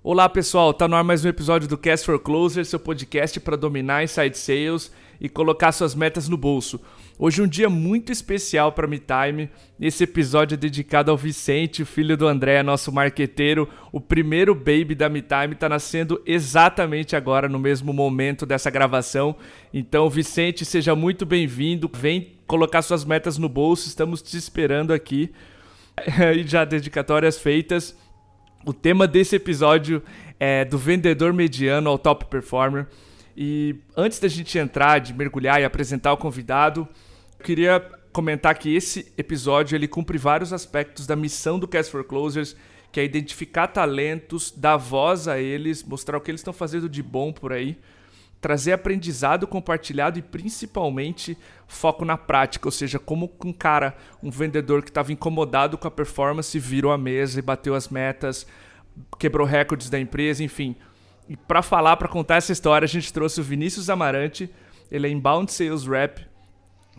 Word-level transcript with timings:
Olá 0.00 0.28
pessoal, 0.28 0.72
tá 0.72 0.86
no 0.86 0.94
ar 0.94 1.02
mais 1.02 1.24
um 1.24 1.28
episódio 1.28 1.66
do 1.66 1.76
Cast 1.76 2.06
for 2.06 2.20
Closer, 2.20 2.64
seu 2.64 2.78
podcast 2.78 3.40
para 3.40 3.56
dominar 3.56 4.04
inside 4.04 4.38
sales 4.38 4.92
e 5.20 5.28
colocar 5.28 5.72
suas 5.72 5.92
metas 5.92 6.28
no 6.28 6.36
bolso. 6.36 6.80
Hoje 7.18 7.40
é 7.40 7.44
um 7.44 7.48
dia 7.48 7.68
muito 7.68 8.12
especial 8.12 8.70
para 8.70 8.86
MeTime. 8.86 9.50
Esse 9.80 10.04
episódio 10.04 10.54
é 10.54 10.56
dedicado 10.56 11.10
ao 11.10 11.16
Vicente, 11.16 11.84
filho 11.84 12.16
do 12.16 12.28
André, 12.28 12.62
nosso 12.62 12.92
marqueteiro. 12.92 13.68
O 13.90 14.00
primeiro 14.00 14.54
baby 14.54 14.94
da 14.94 15.08
MeTime 15.08 15.54
está 15.54 15.68
nascendo 15.68 16.22
exatamente 16.24 17.16
agora, 17.16 17.48
no 17.48 17.58
mesmo 17.58 17.92
momento 17.92 18.46
dessa 18.46 18.70
gravação. 18.70 19.34
Então, 19.74 20.08
Vicente, 20.08 20.64
seja 20.64 20.94
muito 20.94 21.26
bem-vindo. 21.26 21.90
Vem 21.92 22.34
colocar 22.46 22.82
suas 22.82 23.04
metas 23.04 23.36
no 23.36 23.48
bolso, 23.48 23.88
estamos 23.88 24.22
te 24.22 24.36
esperando 24.36 24.92
aqui. 24.92 25.32
e 26.36 26.46
já 26.46 26.64
dedicatórias 26.64 27.36
feitas. 27.36 27.96
O 28.68 28.74
tema 28.74 29.06
desse 29.06 29.34
episódio 29.34 30.02
é 30.38 30.62
do 30.62 30.76
vendedor 30.76 31.32
mediano 31.32 31.88
ao 31.88 31.98
top 31.98 32.26
performer. 32.26 32.86
E 33.34 33.76
antes 33.96 34.18
da 34.18 34.28
gente 34.28 34.58
entrar, 34.58 34.98
de 34.98 35.14
mergulhar 35.14 35.58
e 35.58 35.64
apresentar 35.64 36.12
o 36.12 36.18
convidado, 36.18 36.86
eu 37.38 37.44
queria 37.46 37.80
comentar 38.12 38.54
que 38.58 38.76
esse 38.76 39.10
episódio 39.16 39.74
ele 39.74 39.88
cumpre 39.88 40.18
vários 40.18 40.52
aspectos 40.52 41.06
da 41.06 41.16
missão 41.16 41.58
do 41.58 41.66
Cast 41.66 41.90
for 41.90 42.04
Closers, 42.04 42.54
que 42.92 43.00
é 43.00 43.04
identificar 43.04 43.68
talentos, 43.68 44.52
dar 44.54 44.76
voz 44.76 45.26
a 45.28 45.40
eles, 45.40 45.82
mostrar 45.82 46.18
o 46.18 46.20
que 46.20 46.30
eles 46.30 46.42
estão 46.42 46.52
fazendo 46.52 46.90
de 46.90 47.02
bom 47.02 47.32
por 47.32 47.54
aí, 47.54 47.78
trazer 48.40 48.72
aprendizado 48.72 49.46
compartilhado 49.46 50.18
e 50.18 50.22
principalmente 50.22 51.36
foco 51.66 52.04
na 52.04 52.16
prática, 52.16 52.68
ou 52.68 52.72
seja, 52.72 52.98
como 52.98 53.30
um 53.44 53.52
cara, 53.52 53.96
um 54.22 54.30
vendedor 54.30 54.82
que 54.82 54.90
estava 54.90 55.12
incomodado 55.12 55.76
com 55.76 55.88
a 55.88 55.90
performance, 55.90 56.58
virou 56.58 56.92
a 56.92 56.98
mesa 56.98 57.38
e 57.38 57.42
bateu 57.42 57.74
as 57.74 57.88
metas, 57.88 58.46
quebrou 59.18 59.46
recordes 59.46 59.90
da 59.90 59.98
empresa, 59.98 60.42
enfim. 60.42 60.76
E 61.28 61.36
para 61.36 61.62
falar, 61.62 61.96
para 61.96 62.08
contar 62.08 62.36
essa 62.36 62.52
história, 62.52 62.86
a 62.86 62.88
gente 62.88 63.12
trouxe 63.12 63.40
o 63.40 63.44
Vinícius 63.44 63.90
Amarante, 63.90 64.50
ele 64.90 65.06
é 65.06 65.10
inbound 65.10 65.52
sales 65.52 65.86
rep 65.86 66.26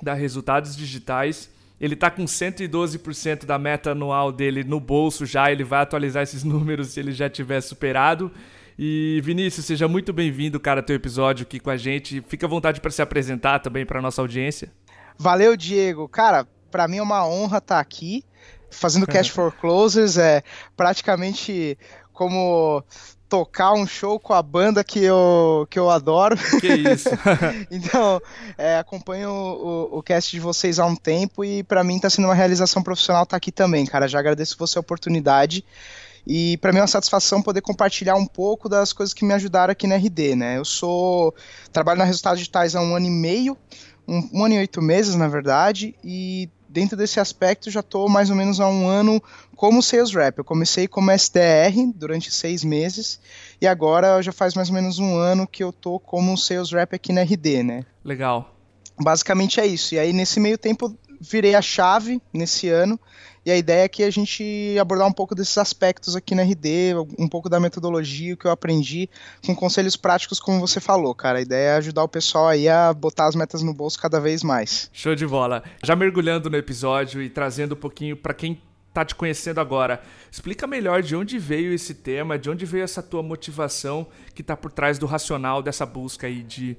da 0.02 0.14
Resultados 0.14 0.75
Digitais. 0.75 1.49
Ele 1.80 1.94
está 1.94 2.11
com 2.11 2.25
112% 2.25 3.45
da 3.45 3.58
meta 3.58 3.92
anual 3.92 4.31
dele 4.31 4.64
no 4.64 4.80
bolso 4.80 5.25
já, 5.25 5.52
ele 5.52 5.64
vai 5.64 5.81
atualizar 5.81 6.23
esses 6.23 6.44
números 6.45 6.89
se 6.89 6.99
ele 6.99 7.11
já 7.11 7.30
tiver 7.30 7.61
superado. 7.61 8.31
E 8.81 9.19
Vinícius, 9.25 9.66
seja 9.66 9.89
muito 9.89 10.13
bem-vindo, 10.13 10.58
cara, 10.58 10.81
teu 10.81 10.95
episódio 10.95 11.44
aqui 11.44 11.59
com 11.59 11.69
a 11.69 11.75
gente. 11.75 12.23
Fica 12.30 12.45
à 12.45 12.49
vontade 12.49 12.80
para 12.80 12.89
se 12.89 13.02
apresentar 13.02 13.59
também 13.59 13.86
para 13.86 14.02
nossa 14.02 14.21
audiência. 14.21 14.71
Valeu, 15.17 15.58
Diego. 15.58 16.08
Cara, 16.08 16.47
para 16.71 16.88
mim 16.88 16.99
é 16.99 17.02
uma 17.03 17.27
honra 17.27 17.58
estar 17.58 17.75
tá 17.75 17.81
aqui 17.81 18.23
fazendo 18.71 19.03
Cash 19.11 19.27
for 19.27 19.52
Closers. 19.52 20.17
É 20.17 20.44
praticamente 20.77 21.77
como 22.13 22.81
tocar 23.27 23.73
um 23.73 23.86
show 23.86 24.17
com 24.17 24.33
a 24.33 24.41
banda 24.41 24.81
que 24.81 25.03
eu, 25.03 25.67
que 25.69 25.77
eu 25.77 25.89
adoro. 25.89 26.38
Que 26.61 26.73
isso. 26.73 27.09
então, 27.69 28.21
é, 28.58 28.77
acompanho 28.77 29.30
o, 29.30 29.95
o, 29.95 29.97
o, 29.97 30.03
cast 30.03 30.31
de 30.31 30.39
vocês 30.39 30.80
há 30.80 30.86
um 30.86 30.95
tempo 30.95 31.43
e 31.43 31.64
para 31.64 31.83
mim 31.83 31.97
está 31.97 32.09
sendo 32.09 32.30
uma 32.30 32.33
realização 32.33 32.81
profissional 32.81 33.23
estar 33.23 33.31
tá 33.31 33.38
aqui 33.38 33.52
também, 33.52 33.86
cara. 33.86 34.08
Já 34.08 34.19
agradeço 34.19 34.55
você 34.58 34.80
a 34.80 34.81
oportunidade. 34.81 35.66
E 36.25 36.58
para 36.58 36.72
mim 36.72 36.80
é 36.80 36.81
uma 36.81 36.88
satisfação 36.88 37.42
poder 37.42 37.62
compartilhar 37.62 38.16
um 38.16 38.25
pouco 38.25 38.70
das 38.70 38.94
coisas 38.94 39.14
que 39.14 39.25
me 39.25 39.34
ajudaram 39.34 39.72
aqui 39.72 39.88
na 39.88 39.95
RD, 39.95 40.36
né? 40.36 40.58
Eu 40.58 40.66
sou 40.66 41.34
trabalho 41.72 42.00
na 42.00 42.06
Resultados 42.06 42.39
Digitais 42.39 42.76
há 42.76 42.81
um 42.81 42.95
ano 42.95 43.08
e 43.08 43.11
meio, 43.11 43.58
um, 44.08 44.30
um 44.34 44.45
ano 44.45 44.56
e 44.56 44.58
oito 44.59 44.81
meses, 44.81 45.16
na 45.16 45.28
verdade, 45.28 45.95
e 46.03 46.50
dentro 46.70 46.95
desse 46.95 47.20
aspecto 47.20 47.72
já 47.72 47.80
estou 47.80 48.08
mais 48.08 48.30
ou 48.30 48.36
menos 48.36 48.59
há 48.59 48.67
um 48.67 48.88
ano 48.88 49.22
como 49.56 49.81
sales 49.81 50.14
rep. 50.14 50.38
Eu 50.38 50.44
comecei 50.44 50.88
como 50.88 51.11
SDR 51.11 51.92
durante 51.95 52.31
seis 52.31 52.64
meses 52.64 53.20
e 53.59 53.67
agora 53.67 54.22
já 54.22 54.31
faz 54.31 54.54
mais 54.54 54.70
ou 54.70 54.76
menos 54.76 55.00
um 55.00 55.17
ano 55.17 55.48
que 55.48 55.64
eu 55.64 55.72
estou 55.72 56.00
como 56.00 56.38
sales 56.38 56.72
rep 56.72 56.95
aqui 56.95 57.11
na 57.11 57.22
RD, 57.22 57.64
né? 57.64 57.86
Legal. 58.06 58.56
Basicamente 59.02 59.59
é 59.59 59.66
isso. 59.66 59.95
E 59.95 60.00
aí 60.00 60.14
nesse 60.14 60.39
meio 60.39 60.58
tempo 60.58 60.95
virei 61.20 61.55
a 61.55 61.61
chave 61.61 62.22
nesse 62.32 62.70
ano 62.70 62.99
e 63.45 63.52
a 63.52 63.58
ideia 63.58 63.83
é 63.83 63.88
que 63.88 64.04
a 64.04 64.11
gente 64.11 64.76
abordar 64.80 65.08
um 65.08 65.14
pouco 65.14 65.33
desses 65.33 65.58
aspectos 65.58 66.16
aqui 66.16 66.36
na 66.36 66.44
RD, 66.44 66.95
um 67.17 67.27
pouco 67.27 67.50
da 67.50 67.60
metodologia, 67.60 68.33
o 68.33 68.38
que 68.38 68.45
eu 68.45 68.52
aprendi, 68.52 69.10
com 69.45 69.55
conselhos 69.55 69.95
práticos, 69.95 70.39
como 70.39 70.60
você 70.60 70.80
falou, 70.80 71.16
cara. 71.16 71.39
A 71.39 71.42
ideia 71.42 71.70
é 71.70 71.78
ajudar 71.78 72.04
o 72.04 72.10
pessoal 72.10 72.48
aí 72.48 72.67
a 72.67 72.94
botar 72.94 73.28
as 73.28 73.36
metas 73.36 73.64
no 73.64 73.73
bolso 73.73 73.99
cada 73.99 74.20
vez 74.20 74.44
mais. 74.44 74.89
Show 74.94 75.16
de 75.16 75.26
bola. 75.26 75.64
Já 75.83 75.95
mergulhando 75.95 76.49
no 76.49 76.58
episódio 76.58 77.22
e 77.22 77.30
trazendo 77.30 77.73
um 77.73 77.80
pouquinho 77.80 78.17
para 78.17 78.33
quem 78.33 78.61
tá 78.94 79.05
te 79.05 79.16
conhecendo 79.16 79.61
agora, 79.61 80.02
explica 80.32 80.67
melhor 80.67 81.02
de 81.02 81.16
onde 81.16 81.38
veio 81.38 81.73
esse 81.73 81.94
tema, 81.94 82.38
de 82.38 82.49
onde 82.49 82.66
veio 82.66 82.83
essa 82.83 83.04
tua 83.04 83.22
motivação 83.22 84.08
que 84.33 84.44
tá 84.44 84.58
por 84.58 84.72
trás 84.72 84.98
do 84.98 85.05
racional 85.05 85.61
dessa 85.61 85.86
busca 85.86 86.28
aí 86.28 86.42
de 86.44 86.76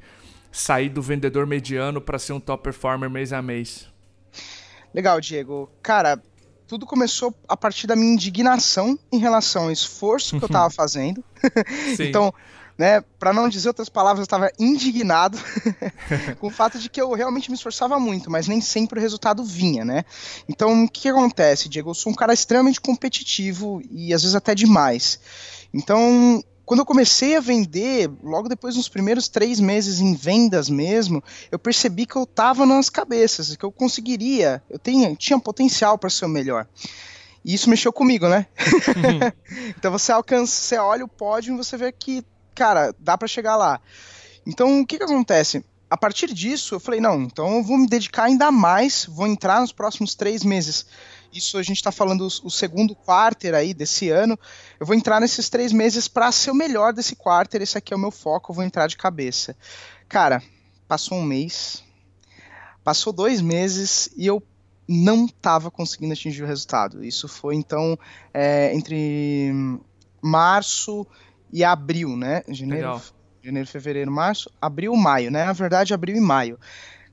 sair 0.52 0.88
do 0.88 1.00
vendedor 1.00 1.46
mediano 1.46 2.00
para 2.00 2.18
ser 2.18 2.32
um 2.32 2.40
top 2.40 2.64
performer 2.64 3.08
mês 3.08 3.32
a 3.32 3.40
mês. 3.40 3.88
Legal, 4.92 5.20
Diego. 5.20 5.70
Cara, 5.82 6.20
tudo 6.70 6.86
começou 6.86 7.34
a 7.48 7.56
partir 7.56 7.88
da 7.88 7.96
minha 7.96 8.12
indignação 8.12 8.96
em 9.10 9.18
relação 9.18 9.64
ao 9.64 9.72
esforço 9.72 10.38
que 10.38 10.44
eu 10.44 10.46
estava 10.46 10.70
fazendo. 10.70 11.24
então, 11.98 12.32
né, 12.78 13.00
para 13.18 13.32
não 13.32 13.48
dizer 13.48 13.66
outras 13.66 13.88
palavras, 13.88 14.20
eu 14.20 14.22
estava 14.24 14.52
indignado 14.56 15.36
com 16.38 16.46
o 16.46 16.50
fato 16.50 16.78
de 16.78 16.88
que 16.88 17.02
eu 17.02 17.12
realmente 17.12 17.50
me 17.50 17.56
esforçava 17.56 17.98
muito, 17.98 18.30
mas 18.30 18.46
nem 18.46 18.60
sempre 18.60 19.00
o 19.00 19.02
resultado 19.02 19.42
vinha, 19.42 19.84
né? 19.84 20.04
Então, 20.48 20.84
o 20.84 20.88
que, 20.88 21.00
que 21.00 21.08
acontece, 21.08 21.68
Diego? 21.68 21.90
Eu 21.90 21.94
sou 21.94 22.12
um 22.12 22.14
cara 22.14 22.32
extremamente 22.32 22.80
competitivo 22.80 23.82
e 23.90 24.14
às 24.14 24.22
vezes 24.22 24.36
até 24.36 24.54
demais. 24.54 25.18
Então, 25.74 26.40
quando 26.70 26.78
eu 26.78 26.86
comecei 26.86 27.36
a 27.36 27.40
vender, 27.40 28.08
logo 28.22 28.48
depois 28.48 28.76
nos 28.76 28.88
primeiros 28.88 29.26
três 29.26 29.58
meses 29.58 29.98
em 29.98 30.14
vendas 30.14 30.70
mesmo, 30.70 31.20
eu 31.50 31.58
percebi 31.58 32.06
que 32.06 32.14
eu 32.14 32.22
estava 32.22 32.64
nas 32.64 32.88
cabeças, 32.88 33.56
que 33.56 33.64
eu 33.64 33.72
conseguiria, 33.72 34.62
eu 34.70 34.78
tinha, 34.78 35.12
tinha 35.16 35.36
potencial 35.40 35.98
para 35.98 36.08
ser 36.08 36.26
o 36.26 36.28
melhor. 36.28 36.68
E 37.44 37.54
isso 37.54 37.68
mexeu 37.68 37.92
comigo, 37.92 38.28
né? 38.28 38.46
Uhum. 38.86 39.32
então 39.76 39.90
você 39.90 40.12
alcança, 40.12 40.52
você 40.52 40.78
olha 40.78 41.04
o 41.04 41.08
pódio 41.08 41.54
e 41.54 41.56
você 41.56 41.76
vê 41.76 41.90
que, 41.90 42.24
cara, 42.54 42.94
dá 43.00 43.18
para 43.18 43.26
chegar 43.26 43.56
lá. 43.56 43.80
Então 44.46 44.80
o 44.80 44.86
que 44.86 44.96
que 44.96 45.02
acontece? 45.02 45.64
A 45.90 45.96
partir 45.96 46.32
disso, 46.32 46.76
eu 46.76 46.78
falei, 46.78 47.00
não, 47.00 47.22
então 47.22 47.56
eu 47.56 47.64
vou 47.64 47.78
me 47.78 47.88
dedicar 47.88 48.26
ainda 48.26 48.52
mais, 48.52 49.06
vou 49.06 49.26
entrar 49.26 49.60
nos 49.60 49.72
próximos 49.72 50.14
três 50.14 50.44
meses 50.44 50.86
isso 51.32 51.58
a 51.58 51.62
gente 51.62 51.76
está 51.76 51.92
falando 51.92 52.26
o, 52.26 52.50
segundo 52.50 52.94
quarter 52.94 53.54
aí 53.54 53.72
desse 53.72 54.08
ano. 54.08 54.38
Eu 54.78 54.86
vou 54.86 54.94
entrar 54.94 55.20
nesses 55.20 55.48
três 55.48 55.72
meses 55.72 56.08
para 56.08 56.30
ser 56.32 56.50
o 56.50 56.54
melhor 56.54 56.92
desse 56.92 57.14
quarter. 57.16 57.62
Esse 57.62 57.78
aqui 57.78 57.92
é 57.92 57.96
o 57.96 58.00
meu 58.00 58.10
foco, 58.10 58.50
eu 58.50 58.56
vou 58.56 58.64
entrar 58.64 58.86
de 58.86 58.96
cabeça. 58.96 59.56
Cara, 60.08 60.42
passou 60.88 61.18
um 61.18 61.22
mês, 61.22 61.84
passou 62.82 63.12
dois 63.12 63.40
meses 63.40 64.10
e 64.16 64.26
eu 64.26 64.42
não 64.88 65.26
estava 65.26 65.70
conseguindo 65.70 66.12
atingir 66.12 66.42
o 66.42 66.46
resultado. 66.46 67.04
Isso 67.04 67.28
foi 67.28 67.54
então 67.54 67.96
é, 68.34 68.74
entre 68.74 69.52
março 70.20 71.06
e 71.52 71.62
abril, 71.62 72.16
né? 72.16 72.42
Janeiro, 72.48 72.88
Legal. 72.88 73.02
janeiro, 73.42 73.68
fevereiro, 73.68 74.10
março, 74.10 74.50
abril, 74.60 74.94
maio, 74.96 75.30
né? 75.30 75.44
Na 75.44 75.52
verdade, 75.52 75.94
abril 75.94 76.16
e 76.16 76.20
maio. 76.20 76.58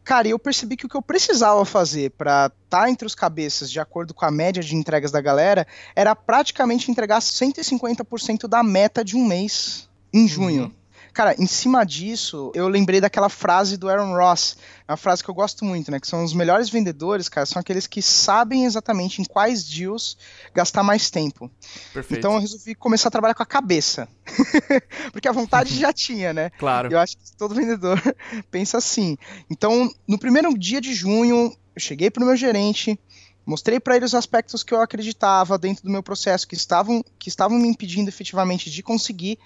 Cara, 0.07 0.25
eu 0.25 0.39
percebi 0.39 0.77
que 0.77 0.85
o 0.85 0.89
que 0.89 0.95
eu 0.95 1.01
precisava 1.01 1.65
fazer 1.65 2.11
para 2.11 2.45
estar 2.45 2.83
tá 2.83 2.89
entre 2.89 3.05
os 3.05 3.13
cabeças, 3.13 3.69
de 3.69 3.77
acordo 3.77 4.13
com 4.13 4.23
a 4.23 4.31
média 4.31 4.63
de 4.63 4.73
entregas 4.73 5.11
da 5.11 5.19
galera, 5.19 5.67
era 5.93 6.15
praticamente 6.15 6.89
entregar 6.89 7.19
150% 7.19 8.47
da 8.47 8.63
meta 8.63 9.03
de 9.03 9.17
um 9.17 9.27
mês 9.27 9.89
em 10.13 10.25
junho. 10.25 10.63
Uhum. 10.63 10.71
Cara, 11.17 11.35
em 11.39 11.47
cima 11.47 11.83
disso, 11.83 12.51
eu 12.53 12.67
lembrei 12.67 13.01
daquela 13.01 13.27
frase 13.27 13.75
do 13.75 13.89
Aaron 13.89 14.15
Ross, 14.15 14.55
uma 14.87 14.95
frase 14.95 15.23
que 15.23 15.29
eu 15.31 15.33
gosto 15.33 15.65
muito, 15.65 15.89
né? 15.89 15.99
Que 15.99 16.05
são 16.05 16.23
os 16.23 16.31
melhores 16.31 16.69
vendedores, 16.69 17.27
cara, 17.27 17.43
são 17.43 17.59
aqueles 17.59 17.87
que 17.87 18.03
sabem 18.03 18.65
exatamente 18.65 19.19
em 19.19 19.25
quais 19.25 19.67
deals 19.67 20.15
gastar 20.53 20.83
mais 20.83 21.09
tempo. 21.09 21.49
Perfeito. 21.91 22.19
Então 22.19 22.35
eu 22.35 22.39
resolvi 22.39 22.75
começar 22.75 23.07
a 23.07 23.11
trabalhar 23.11 23.33
com 23.33 23.41
a 23.41 23.47
cabeça. 23.47 24.07
Porque 25.11 25.27
a 25.27 25.31
vontade 25.31 25.73
já 25.81 25.91
tinha, 25.91 26.31
né? 26.33 26.51
Claro. 26.51 26.93
Eu 26.93 26.99
acho 26.99 27.17
que 27.17 27.35
todo 27.35 27.55
vendedor 27.55 27.99
pensa 28.51 28.77
assim. 28.77 29.17
Então, 29.49 29.91
no 30.07 30.19
primeiro 30.19 30.55
dia 30.55 30.79
de 30.79 30.93
junho, 30.93 31.51
eu 31.75 31.81
cheguei 31.81 32.11
pro 32.11 32.23
meu 32.23 32.37
gerente, 32.37 32.99
mostrei 33.43 33.79
para 33.79 33.95
ele 33.95 34.05
os 34.05 34.13
aspectos 34.13 34.61
que 34.61 34.71
eu 34.71 34.81
acreditava 34.81 35.57
dentro 35.57 35.83
do 35.83 35.89
meu 35.89 36.03
processo 36.03 36.47
que 36.47 36.53
estavam, 36.53 37.03
que 37.17 37.27
estavam 37.27 37.57
me 37.57 37.67
impedindo 37.67 38.07
efetivamente 38.07 38.69
de 38.69 38.83
conseguir 38.83 39.39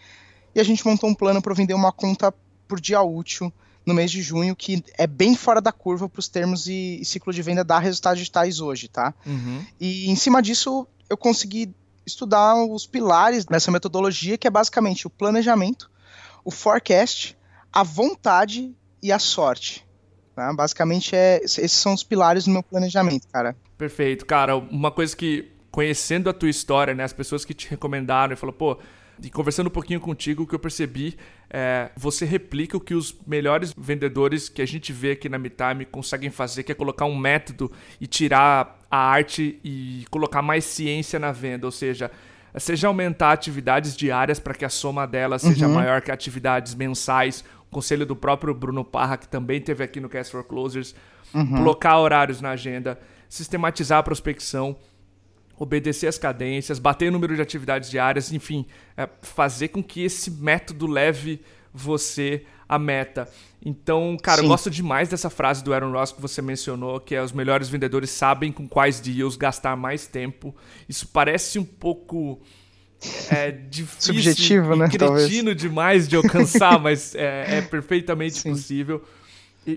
e 0.54 0.60
a 0.60 0.64
gente 0.64 0.86
montou 0.86 1.10
um 1.10 1.16
plano 1.16 1.42
para 1.42 1.54
vender 1.54 1.74
uma 1.74 1.92
conta 1.92 2.34
por 2.68 2.80
dia 2.80 3.02
útil 3.02 3.52
no 3.86 3.94
mês 3.94 4.12
de 4.12 4.22
junho, 4.22 4.56
que 4.56 4.84
é 4.98 5.08
bem 5.08 5.36
fora 5.36 5.60
da 5.60 5.72
curva 5.72 6.08
para 6.08 6.20
os 6.20 6.28
termos 6.28 6.68
e, 6.68 7.00
e, 7.02 7.06
ciclo 7.06 7.34
de 7.34 7.42
venda 7.42 7.64
da 7.64 7.80
resultados 7.80 8.20
digitais 8.20 8.60
hoje, 8.60 8.88
tá? 8.88 9.14
Uhum. 9.26 9.66
E 9.80 10.10
em 10.10 10.16
cima 10.16 10.42
disso, 10.42 10.88
eu 11.10 11.18
consegui 11.18 11.74
estudar 12.06 12.56
os 12.56 12.86
pilares 12.86 13.46
dessa 13.46 13.72
metodologia, 13.72 14.38
que 14.38 14.48
é 14.48 14.52
basicamente 14.52 15.08
o 15.08 15.10
planejamento, 15.10 15.90
o 16.44 16.52
forecast, 16.52 17.38
a 17.72 17.84
vontade 17.84 18.76
e 19.02 19.12
a 19.12 19.20
sorte. 19.20 19.86
Tá? 20.36 20.54
Basicamente, 20.54 21.16
é, 21.16 21.42
esses 21.44 21.72
são 21.72 21.94
os 21.94 22.04
pilares 22.04 22.46
do 22.46 22.52
meu 22.52 22.64
planejamento, 22.64 23.28
cara. 23.28 23.56
Perfeito. 23.78 24.26
Cara, 24.26 24.56
uma 24.56 24.92
coisa 24.92 25.16
que, 25.16 25.52
conhecendo 25.72 26.30
a 26.30 26.34
tua 26.34 26.50
história, 26.50 26.94
né, 26.94 27.04
as 27.04 27.14
pessoas 27.14 27.44
que 27.44 27.54
te 27.54 27.70
recomendaram 27.70 28.34
e 28.34 28.36
falaram, 28.36 28.58
pô, 28.58 28.78
E 29.24 29.30
conversando 29.30 29.68
um 29.68 29.72
pouquinho 29.72 30.00
contigo, 30.00 30.44
o 30.44 30.48
que 30.48 30.56
eu 30.56 30.60
percebi 30.60 31.16
é 31.50 31.92
você 31.96 32.26
replica 32.26 32.76
o 32.76 32.80
que 32.80 32.96
os 32.96 33.16
melhores 33.26 33.74
vendedores 33.78 34.50
que 34.50 34.62
a 34.62 34.66
gente 34.66 34.92
vê 34.92 35.12
aqui 35.12 35.30
na 35.30 35.38
MeTime 35.38 35.86
conseguem 35.86 36.32
fazer, 36.32 36.64
que 36.64 36.72
é 36.72 36.76
colocar 36.76 37.06
um 37.06 37.16
método 37.16 37.72
e 38.00 38.08
tirar 38.08 38.80
a 38.90 38.98
arte 38.98 39.60
e 39.64 40.06
colocar 40.10 40.42
mais 40.42 40.66
ciência 40.66 41.20
na 41.20 41.32
venda, 41.32 41.68
ou 41.68 41.72
seja, 41.72 42.10
seja 42.58 42.88
aumentar 42.88 43.32
atividades 43.32 43.96
diárias 43.96 44.40
para 44.40 44.56
que 44.56 44.66
a 44.66 44.70
soma 44.70 45.06
delas 45.06 45.44
seja 45.44 45.68
uhum. 45.68 45.76
maior 45.76 46.02
que 46.02 46.12
atividades 46.12 46.74
mensais. 46.74 47.44
O 47.70 47.72
conselho 47.72 48.06
do 48.06 48.16
próprio 48.16 48.54
Bruno 48.54 48.84
Parra, 48.84 49.18
que 49.18 49.28
também 49.28 49.62
teve 49.62 49.84
aqui 49.84 50.00
no 50.00 50.10
Cast 50.10 50.32
for 50.32 50.44
Closers, 50.44 50.96
uhum. 51.34 51.58
colocar 51.58 52.00
horários 52.00 52.42
na 52.42 52.52
agenda, 52.52 53.00
sistematizar 53.30 54.00
a 54.00 54.04
prospecção, 54.04 54.76
obedecer 55.62 56.08
as 56.08 56.18
cadências, 56.18 56.80
bater 56.80 57.10
o 57.10 57.12
número 57.12 57.36
de 57.36 57.42
atividades 57.42 57.88
diárias, 57.88 58.34
enfim, 58.34 58.66
é, 58.98 59.08
fazer 59.22 59.68
com 59.68 59.84
que 59.84 60.02
esse 60.02 60.32
método 60.32 60.88
leve 60.88 61.40
você 61.72 62.44
à 62.68 62.80
meta. 62.80 63.30
Então, 63.64 64.18
cara, 64.20 64.40
Sim. 64.40 64.46
eu 64.46 64.50
gosto 64.50 64.72
demais 64.72 65.08
dessa 65.08 65.30
frase 65.30 65.64
do 65.64 65.72
Aaron 65.72 65.92
Ross 65.92 66.12
que 66.12 66.20
você 66.20 66.42
mencionou, 66.42 67.00
que 67.00 67.14
é 67.14 67.22
os 67.22 67.32
melhores 67.32 67.70
vendedores 67.70 68.10
sabem 68.10 68.52
com 68.52 68.68
quais 68.68 69.00
deals 69.00 69.36
gastar 69.36 69.76
mais 69.78 70.08
tempo. 70.08 70.56
Isso 70.90 71.08
parece 71.08 71.60
um 71.60 71.64
pouco 71.64 72.42
é, 73.30 73.52
difícil 73.70 74.16
Subjetivo, 74.16 74.76
né? 74.76 74.88
cretino 74.88 75.06
Talvez. 75.06 75.58
demais 75.58 76.08
de 76.08 76.16
alcançar, 76.16 76.80
mas 76.82 77.14
é, 77.14 77.58
é 77.60 77.62
perfeitamente 77.62 78.40
Sim. 78.40 78.50
possível. 78.50 79.06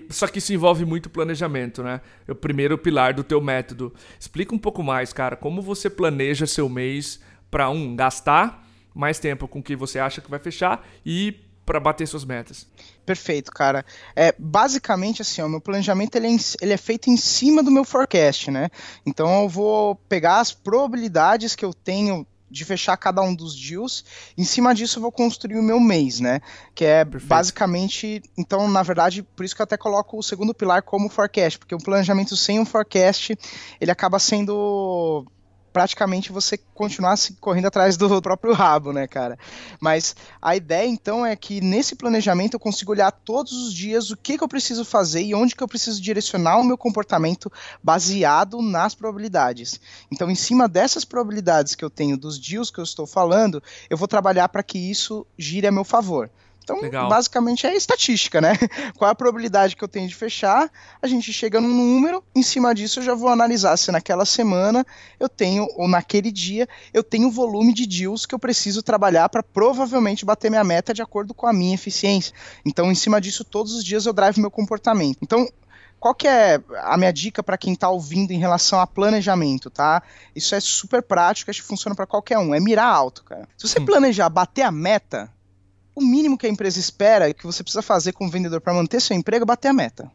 Só 0.09 0.27
que 0.27 0.39
isso 0.39 0.51
envolve 0.51 0.83
muito 0.83 1.09
planejamento, 1.09 1.83
né? 1.83 2.01
É 2.27 2.31
o 2.31 2.35
primeiro 2.35 2.77
pilar 2.77 3.13
do 3.13 3.23
teu 3.23 3.39
método. 3.39 3.93
Explica 4.19 4.55
um 4.55 4.57
pouco 4.57 4.81
mais, 4.81 5.13
cara, 5.13 5.35
como 5.35 5.61
você 5.61 5.89
planeja 5.89 6.47
seu 6.47 6.67
mês 6.67 7.19
para 7.51 7.69
um 7.69 7.95
gastar 7.95 8.67
mais 8.93 9.19
tempo 9.19 9.47
com 9.47 9.59
o 9.59 9.63
que 9.63 9.75
você 9.75 9.99
acha 9.99 10.21
que 10.21 10.29
vai 10.29 10.39
fechar 10.39 10.87
e 11.05 11.39
para 11.65 11.79
bater 11.79 12.07
suas 12.07 12.23
metas. 12.23 12.67
Perfeito, 13.05 13.51
cara. 13.51 13.83
É, 14.15 14.33
basicamente, 14.37 15.21
assim, 15.21 15.41
o 15.41 15.49
meu 15.49 15.59
planejamento 15.59 16.15
ele 16.15 16.27
é, 16.27 16.37
ele 16.61 16.73
é, 16.73 16.77
feito 16.77 17.09
em 17.09 17.17
cima 17.17 17.63
do 17.63 17.71
meu 17.71 17.83
forecast, 17.83 18.51
né? 18.51 18.69
Então 19.05 19.43
eu 19.43 19.49
vou 19.49 19.95
pegar 19.95 20.39
as 20.39 20.51
probabilidades 20.51 21.55
que 21.55 21.65
eu 21.65 21.73
tenho 21.73 22.25
de 22.55 22.63
fechar 22.63 22.95
cada 22.95 23.21
um 23.21 23.35
dos 23.35 23.53
deals. 23.53 24.05
Em 24.37 24.45
cima 24.45 24.73
disso 24.73 24.97
eu 24.97 25.01
vou 25.01 25.11
construir 25.11 25.59
o 25.59 25.63
meu 25.63 25.77
mês, 25.79 26.21
né? 26.21 26.39
Que 26.73 26.85
é 26.85 27.03
Perfeito. 27.03 27.27
basicamente, 27.27 28.23
então, 28.37 28.69
na 28.69 28.81
verdade, 28.81 29.21
por 29.21 29.43
isso 29.43 29.53
que 29.53 29.61
eu 29.61 29.65
até 29.65 29.75
coloco 29.75 30.17
o 30.17 30.23
segundo 30.23 30.53
pilar 30.53 30.81
como 30.81 31.09
forecast, 31.09 31.59
porque 31.59 31.75
o 31.75 31.77
planejamento 31.77 32.37
sem 32.37 32.57
um 32.57 32.65
forecast, 32.65 33.37
ele 33.79 33.91
acaba 33.91 34.19
sendo 34.19 35.25
praticamente 35.75 36.31
você 36.31 36.57
continuar 36.73 37.17
correndo 37.41 37.65
atrás 37.65 37.97
do 37.97 38.21
próprio 38.21 38.53
rabo, 38.53 38.93
né, 38.93 39.05
cara? 39.07 39.37
Mas 39.77 40.15
a 40.41 40.55
ideia 40.55 40.87
então 40.87 41.25
é 41.25 41.35
que 41.35 41.59
nesse 41.59 41.97
planejamento 41.97 42.53
eu 42.53 42.59
consigo 42.61 42.93
olhar 42.93 43.11
todos 43.11 43.51
os 43.51 43.73
dias 43.73 44.09
o 44.09 44.15
que, 44.15 44.37
que 44.37 44.43
eu 44.45 44.47
preciso 44.47 44.85
fazer 44.85 45.21
e 45.21 45.35
onde 45.35 45.53
que 45.53 45.61
eu 45.61 45.67
preciso 45.67 46.01
direcionar 46.01 46.59
o 46.59 46.63
meu 46.63 46.77
comportamento 46.77 47.51
baseado 47.83 48.61
nas 48.61 48.95
probabilidades. 48.95 49.77
Então, 50.09 50.31
em 50.31 50.35
cima 50.35 50.69
dessas 50.69 51.03
probabilidades 51.03 51.75
que 51.75 51.83
eu 51.83 51.89
tenho 51.89 52.15
dos 52.15 52.39
deals 52.39 52.71
que 52.71 52.79
eu 52.79 52.83
estou 52.85 53.05
falando, 53.05 53.61
eu 53.89 53.97
vou 53.97 54.07
trabalhar 54.07 54.47
para 54.47 54.63
que 54.63 54.77
isso 54.77 55.27
gire 55.37 55.67
a 55.67 55.73
meu 55.73 55.83
favor. 55.83 56.31
Então, 56.65 56.81
Legal. 56.81 57.07
basicamente 57.07 57.67
é 57.67 57.75
estatística, 57.75 58.41
né? 58.41 58.53
Qual 58.97 59.07
é 59.07 59.11
a 59.11 59.15
probabilidade 59.15 59.75
que 59.75 59.83
eu 59.83 59.87
tenho 59.87 60.07
de 60.07 60.15
fechar? 60.15 60.69
A 60.99 61.05
gente 61.05 61.31
chega 61.31 61.61
num 61.61 61.69
número, 61.69 62.23
em 62.35 62.41
cima 62.41 62.73
disso 62.73 62.99
eu 62.99 63.03
já 63.03 63.13
vou 63.13 63.29
analisar 63.29 63.77
se 63.77 63.91
naquela 63.91 64.25
semana 64.25 64.83
eu 65.19 65.29
tenho, 65.29 65.67
ou 65.75 65.87
naquele 65.87 66.31
dia, 66.31 66.67
eu 66.91 67.03
tenho 67.03 67.27
o 67.27 67.31
volume 67.31 67.71
de 67.71 67.85
deals 67.85 68.25
que 68.25 68.33
eu 68.33 68.39
preciso 68.39 68.81
trabalhar 68.81 69.29
para 69.29 69.43
provavelmente 69.43 70.25
bater 70.25 70.49
minha 70.49 70.63
meta 70.63 70.91
de 70.91 71.03
acordo 71.03 71.35
com 71.35 71.45
a 71.45 71.53
minha 71.53 71.75
eficiência. 71.75 72.33
Então, 72.65 72.91
em 72.91 72.95
cima 72.95 73.21
disso, 73.21 73.43
todos 73.43 73.73
os 73.73 73.83
dias 73.83 74.07
eu 74.07 74.13
drive 74.13 74.39
meu 74.39 74.49
comportamento. 74.49 75.19
Então, 75.21 75.47
qual 75.99 76.13
que 76.13 76.27
é 76.27 76.61
a 76.83 76.97
minha 76.97 77.11
dica 77.11 77.41
para 77.41 77.57
quem 77.57 77.73
está 77.73 77.89
ouvindo 77.89 78.31
em 78.31 78.37
relação 78.37 78.79
a 78.79 78.87
planejamento, 78.87 79.69
tá? 79.69 80.03
Isso 80.35 80.53
é 80.55 80.59
super 80.59 81.01
prático, 81.01 81.49
acho 81.49 81.61
que 81.61 81.67
funciona 81.67 81.95
para 81.95 82.05
qualquer 82.05 82.37
um, 82.37 82.53
é 82.53 82.59
mirar 82.59 82.87
alto, 82.87 83.23
cara. 83.23 83.47
Se 83.57 83.67
você 83.67 83.79
planejar 83.79 84.29
bater 84.29 84.61
a 84.63 84.71
meta, 84.71 85.31
o 85.95 86.01
mínimo 86.01 86.37
que 86.37 86.45
a 86.45 86.49
empresa 86.49 86.79
espera, 86.79 87.33
que 87.33 87.45
você 87.45 87.63
precisa 87.63 87.81
fazer 87.81 88.11
como 88.11 88.29
vendedor 88.29 88.61
para 88.61 88.73
manter 88.73 89.01
seu 89.01 89.15
emprego, 89.15 89.43
é 89.43 89.45
bater 89.45 89.69
a 89.69 89.73
meta. 89.73 90.11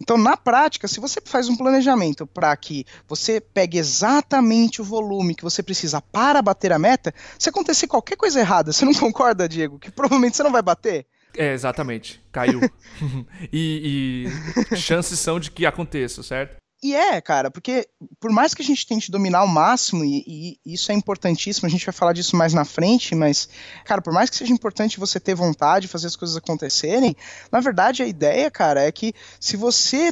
Então, 0.00 0.16
na 0.16 0.34
prática, 0.34 0.88
se 0.88 0.98
você 0.98 1.20
faz 1.22 1.48
um 1.48 1.56
planejamento 1.56 2.26
para 2.26 2.56
que 2.56 2.86
você 3.06 3.38
pegue 3.38 3.76
exatamente 3.76 4.80
o 4.80 4.84
volume 4.84 5.34
que 5.34 5.44
você 5.44 5.62
precisa 5.62 6.00
para 6.00 6.40
bater 6.40 6.72
a 6.72 6.78
meta, 6.78 7.12
se 7.38 7.50
acontecer 7.50 7.86
qualquer 7.86 8.16
coisa 8.16 8.40
errada, 8.40 8.72
você 8.72 8.84
não 8.86 8.94
concorda, 8.94 9.46
Diego? 9.46 9.78
Que 9.78 9.90
provavelmente 9.90 10.36
você 10.36 10.42
não 10.42 10.52
vai 10.52 10.62
bater? 10.62 11.06
É, 11.36 11.52
exatamente. 11.52 12.20
Caiu. 12.32 12.60
e, 13.52 14.26
e 14.72 14.76
chances 14.76 15.18
são 15.18 15.38
de 15.38 15.50
que 15.50 15.66
aconteça, 15.66 16.22
certo? 16.22 16.56
E 16.82 16.94
é, 16.94 17.20
cara, 17.20 17.50
porque 17.50 17.86
por 18.18 18.32
mais 18.32 18.54
que 18.54 18.62
a 18.62 18.64
gente 18.64 18.86
tente 18.86 19.10
dominar 19.10 19.40
ao 19.40 19.46
máximo, 19.46 20.02
e, 20.02 20.58
e, 20.64 20.74
isso 20.74 20.90
é 20.90 20.94
importantíssimo, 20.94 21.66
a 21.66 21.70
gente 21.70 21.84
vai 21.84 21.92
falar 21.92 22.14
disso 22.14 22.34
mais 22.36 22.54
na 22.54 22.64
frente, 22.64 23.14
mas, 23.14 23.50
cara, 23.84 24.00
por 24.00 24.14
mais 24.14 24.30
que 24.30 24.36
seja 24.36 24.52
importante 24.52 24.98
você 24.98 25.20
ter 25.20 25.34
vontade 25.34 25.82
de 25.86 25.92
fazer 25.92 26.06
as 26.06 26.16
coisas 26.16 26.36
acontecerem, 26.38 27.14
na 27.52 27.60
verdade 27.60 28.02
a 28.02 28.06
ideia, 28.06 28.50
cara, 28.50 28.82
é 28.82 28.90
que 28.90 29.12
se 29.38 29.58
você 29.58 30.10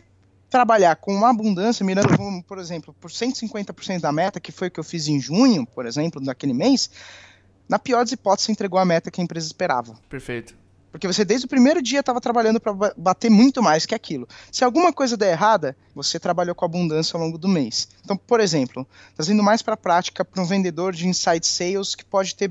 trabalhar 0.50 0.97
com 0.97 1.15
uma 1.15 1.31
abundância, 1.31 1.85
mirando, 1.85 2.09
por 2.47 2.59
exemplo, 2.59 2.94
por 3.00 3.11
150% 3.11 4.00
da 4.00 4.12
meta, 4.12 4.38
que 4.38 4.53
foi 4.53 4.69
o 4.69 4.70
que 4.70 4.81
eu 4.81 4.85
fiz 4.85 5.09
em 5.09 5.19
junho, 5.19 5.67
por 5.67 5.87
exemplo, 5.87 6.23
daquele 6.23 6.53
mês, 6.53 6.91
na 7.67 7.79
pior 7.79 8.00
das 8.05 8.12
hipóteses, 8.12 8.50
entregou 8.50 8.79
a 8.79 8.85
meta 8.85 9.11
que 9.11 9.20
a 9.20 9.25
empresa 9.25 9.47
esperava. 9.47 9.94
Perfeito. 10.09 10.55
Porque 10.98 11.06
você 11.06 11.24
desde 11.24 11.46
o 11.46 11.48
primeiro 11.48 11.80
dia 11.80 12.00
estava 12.00 12.20
trabalhando 12.20 12.58
para 12.58 12.72
bater 12.96 13.30
muito 13.30 13.62
mais 13.62 13.86
que 13.86 13.94
aquilo. 13.94 14.26
Se 14.50 14.64
alguma 14.64 14.92
coisa 14.92 15.16
der 15.16 15.30
errada, 15.30 15.76
você 15.94 16.18
trabalhou 16.18 16.56
com 16.56 16.64
abundância 16.64 17.16
ao 17.16 17.22
longo 17.22 17.38
do 17.38 17.46
mês. 17.46 17.88
Então, 18.04 18.16
por 18.16 18.40
exemplo, 18.40 18.84
trazendo 19.14 19.40
mais 19.40 19.62
para 19.62 19.74
a 19.74 19.76
prática 19.76 20.24
para 20.24 20.42
um 20.42 20.44
vendedor 20.44 20.92
de 20.92 21.06
inside 21.06 21.46
sales 21.46 21.94
que 21.94 22.04
pode 22.04 22.34
ter 22.34 22.50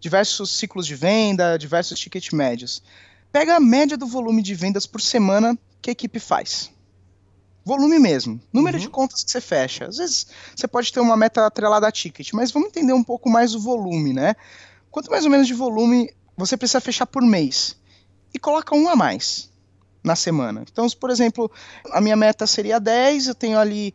diversos 0.00 0.56
ciclos 0.56 0.86
de 0.86 0.94
venda, 0.94 1.58
diversos 1.58 2.00
ticket 2.00 2.32
médios. 2.32 2.82
Pega 3.30 3.56
a 3.56 3.60
média 3.60 3.98
do 3.98 4.06
volume 4.06 4.40
de 4.40 4.54
vendas 4.54 4.86
por 4.86 5.02
semana 5.02 5.54
que 5.82 5.90
a 5.90 5.92
equipe 5.92 6.18
faz. 6.18 6.70
Volume 7.66 7.98
mesmo, 7.98 8.40
número 8.50 8.78
uhum. 8.78 8.82
de 8.82 8.88
contas 8.88 9.22
que 9.22 9.30
você 9.30 9.42
fecha. 9.42 9.88
Às 9.88 9.98
vezes 9.98 10.26
você 10.56 10.66
pode 10.66 10.90
ter 10.90 11.00
uma 11.00 11.18
meta 11.18 11.44
atrelada 11.44 11.86
a 11.86 11.92
ticket, 11.92 12.32
mas 12.32 12.50
vamos 12.50 12.70
entender 12.70 12.94
um 12.94 13.04
pouco 13.04 13.28
mais 13.28 13.54
o 13.54 13.60
volume, 13.60 14.14
né? 14.14 14.34
Quanto 14.90 15.10
mais 15.10 15.26
ou 15.26 15.30
menos 15.30 15.46
de 15.46 15.52
volume 15.52 16.10
você 16.38 16.56
precisa 16.56 16.80
fechar 16.80 17.06
por 17.06 17.22
mês. 17.22 17.76
E 18.32 18.38
coloca 18.38 18.74
um 18.74 18.88
a 18.88 18.94
mais 18.94 19.50
na 20.04 20.14
semana. 20.14 20.64
Então, 20.70 20.88
por 20.90 21.10
exemplo, 21.10 21.50
a 21.90 22.00
minha 22.00 22.16
meta 22.16 22.46
seria 22.46 22.78
10, 22.78 23.26
eu 23.26 23.34
tenho 23.34 23.58
ali 23.58 23.94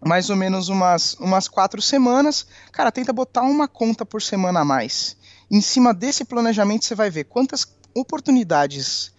mais 0.00 0.30
ou 0.30 0.36
menos 0.36 0.68
umas, 0.68 1.14
umas 1.14 1.48
quatro 1.48 1.82
semanas. 1.82 2.46
Cara, 2.70 2.92
tenta 2.92 3.12
botar 3.12 3.42
uma 3.42 3.66
conta 3.66 4.06
por 4.06 4.22
semana 4.22 4.60
a 4.60 4.64
mais. 4.64 5.16
Em 5.50 5.60
cima 5.60 5.92
desse 5.92 6.24
planejamento, 6.24 6.84
você 6.84 6.94
vai 6.94 7.10
ver 7.10 7.24
quantas 7.24 7.66
oportunidades 7.94 9.12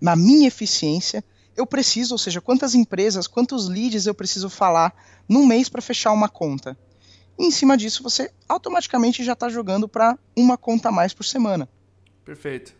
na 0.00 0.14
minha 0.14 0.48
eficiência 0.48 1.24
eu 1.56 1.64
preciso, 1.64 2.14
ou 2.14 2.18
seja, 2.18 2.40
quantas 2.40 2.74
empresas, 2.74 3.28
quantos 3.28 3.68
leads 3.68 4.06
eu 4.06 4.14
preciso 4.14 4.50
falar 4.50 4.92
num 5.28 5.46
mês 5.46 5.68
para 5.68 5.80
fechar 5.80 6.10
uma 6.10 6.28
conta. 6.28 6.76
E 7.38 7.46
em 7.46 7.50
cima 7.50 7.76
disso, 7.76 8.02
você 8.02 8.30
automaticamente 8.48 9.22
já 9.22 9.32
está 9.34 9.48
jogando 9.48 9.88
para 9.88 10.18
uma 10.36 10.58
conta 10.58 10.88
a 10.88 10.92
mais 10.92 11.14
por 11.14 11.24
semana. 11.24 11.68
Perfeito. 12.24 12.74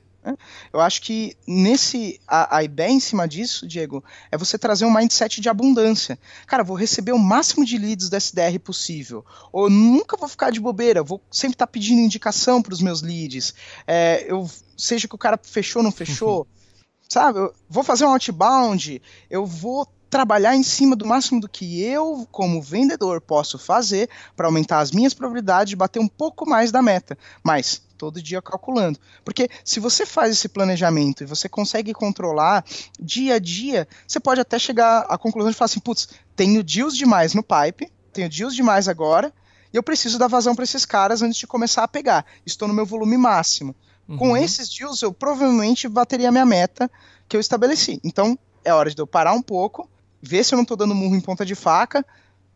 Eu 0.73 0.81
acho 0.81 1.03
que 1.03 1.37
nesse 1.47 2.19
a, 2.27 2.59
a, 2.59 2.65
ideia 2.65 2.91
em 2.91 3.01
cima 3.01 3.29
disso, 3.29 3.67
Diego, 3.67 4.03
é 4.31 4.39
você 4.39 4.57
trazer 4.57 4.87
um 4.87 4.95
mindset 4.95 5.41
de 5.41 5.49
abundância. 5.49 6.19
Cara, 6.47 6.65
vou 6.65 6.77
receber 6.77 7.13
o 7.13 7.19
máximo 7.19 7.65
de 7.65 7.77
leads 7.77 8.09
da 8.09 8.17
SDR 8.17 8.59
possível. 8.59 9.25
Ou 9.53 9.69
nunca 9.69 10.17
vou 10.17 10.29
ficar 10.29 10.51
de 10.51 10.61
bobeira, 10.61 11.03
vou 11.03 11.21
sempre 11.31 11.55
estar 11.55 11.67
tá 11.67 11.73
pedindo 11.73 12.01
indicação 12.01 12.63
para 12.63 12.73
os 12.73 12.81
meus 12.81 13.03
leads. 13.03 13.55
É, 13.87 14.25
eu 14.27 14.49
seja 14.77 15.07
que 15.07 15.15
o 15.15 15.19
cara 15.19 15.39
fechou 15.43 15.81
ou 15.81 15.85
não 15.85 15.93
fechou, 15.93 16.47
sabe? 17.09 17.39
Eu 17.39 17.55
vou 17.69 17.85
fazer 17.85 18.07
um 18.07 18.13
outbound, 18.13 19.03
eu 19.29 19.45
vou 19.45 19.87
trabalhar 20.09 20.55
em 20.55 20.63
cima 20.63 20.95
do 20.95 21.05
máximo 21.05 21.41
do 21.41 21.49
que 21.49 21.83
eu, 21.83 22.27
como 22.31 22.63
vendedor, 22.63 23.21
posso 23.21 23.59
fazer 23.59 24.09
para 24.37 24.47
aumentar 24.47 24.79
as 24.79 24.93
minhas 24.93 25.13
probabilidades 25.13 25.71
de 25.71 25.77
bater 25.77 25.99
um 25.99 26.07
pouco 26.07 26.49
mais 26.49 26.71
da 26.71 26.81
meta. 26.81 27.19
Mas 27.43 27.83
todo 27.97 28.23
dia 28.23 28.43
calculando. 28.43 28.99
Porque 29.25 29.49
se 29.65 29.81
você 29.81 30.05
faz 30.05 30.33
esse 30.33 30.49
planejamento 30.49 31.23
e 31.23 31.27
você 31.27 31.49
consegue 31.49 31.93
controlar 31.93 32.65
dia 33.01 33.35
a 33.35 33.39
dia, 33.39 33.89
você 34.07 34.21
pode 34.21 34.41
até 34.41 34.59
chegar 34.59 35.07
à 35.09 35.17
conclusão 35.17 35.51
de 35.51 35.57
falar 35.57 35.67
assim, 35.67 35.81
putz, 35.81 36.09
tenho 36.37 36.63
deals 36.63 36.97
demais 36.97 37.35
no 37.35 37.43
pipe, 37.43 37.91
tenho 38.13 38.29
deals 38.29 38.55
demais 38.55 38.89
agora, 38.89 39.33
e 39.73 39.77
eu 39.77 39.83
preciso 39.83 40.19
dar 40.19 40.29
vazão 40.29 40.55
para 40.55 40.65
esses 40.65 40.85
caras 40.85 41.23
antes 41.23 41.39
de 41.39 41.47
começar 41.47 41.83
a 41.83 41.89
pegar. 41.89 42.25
Estou 42.47 42.69
no 42.69 42.75
meu 42.75 42.87
volume 42.87 43.17
máximo. 43.17 43.75
Uhum. 44.09 44.17
Com 44.17 44.37
esses 44.37 44.69
deals, 44.69 45.03
eu 45.03 45.13
provavelmente 45.13 45.89
bateria 45.89 46.29
a 46.29 46.33
minha 46.33 46.47
meta 46.47 46.91
que 47.29 47.37
eu 47.37 47.41
estabeleci. 47.41 48.01
Então, 48.05 48.39
é 48.65 48.73
hora 48.73 48.91
de 48.91 49.01
eu 49.01 49.07
parar 49.07 49.33
um 49.33 49.43
pouco, 49.43 49.89
ver 50.23 50.45
se 50.45 50.55
eu 50.55 50.57
não 50.57 50.63
estou 50.63 50.77
dando 50.77 50.95
murro 50.95 51.17
em 51.17 51.21
ponta 51.21 51.45
de 51.45 51.55
faca, 51.55 52.05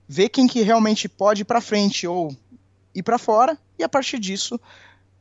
ver 0.07 0.29
quem 0.29 0.47
que 0.47 0.63
realmente 0.63 1.09
pode 1.09 1.43
ir 1.43 1.45
para 1.45 1.61
frente 1.61 2.07
ou 2.07 2.35
ir 2.95 3.03
para 3.03 3.19
fora, 3.19 3.59
e 3.79 3.85
a 3.85 3.89
partir 3.89 4.19
disso 4.19 4.59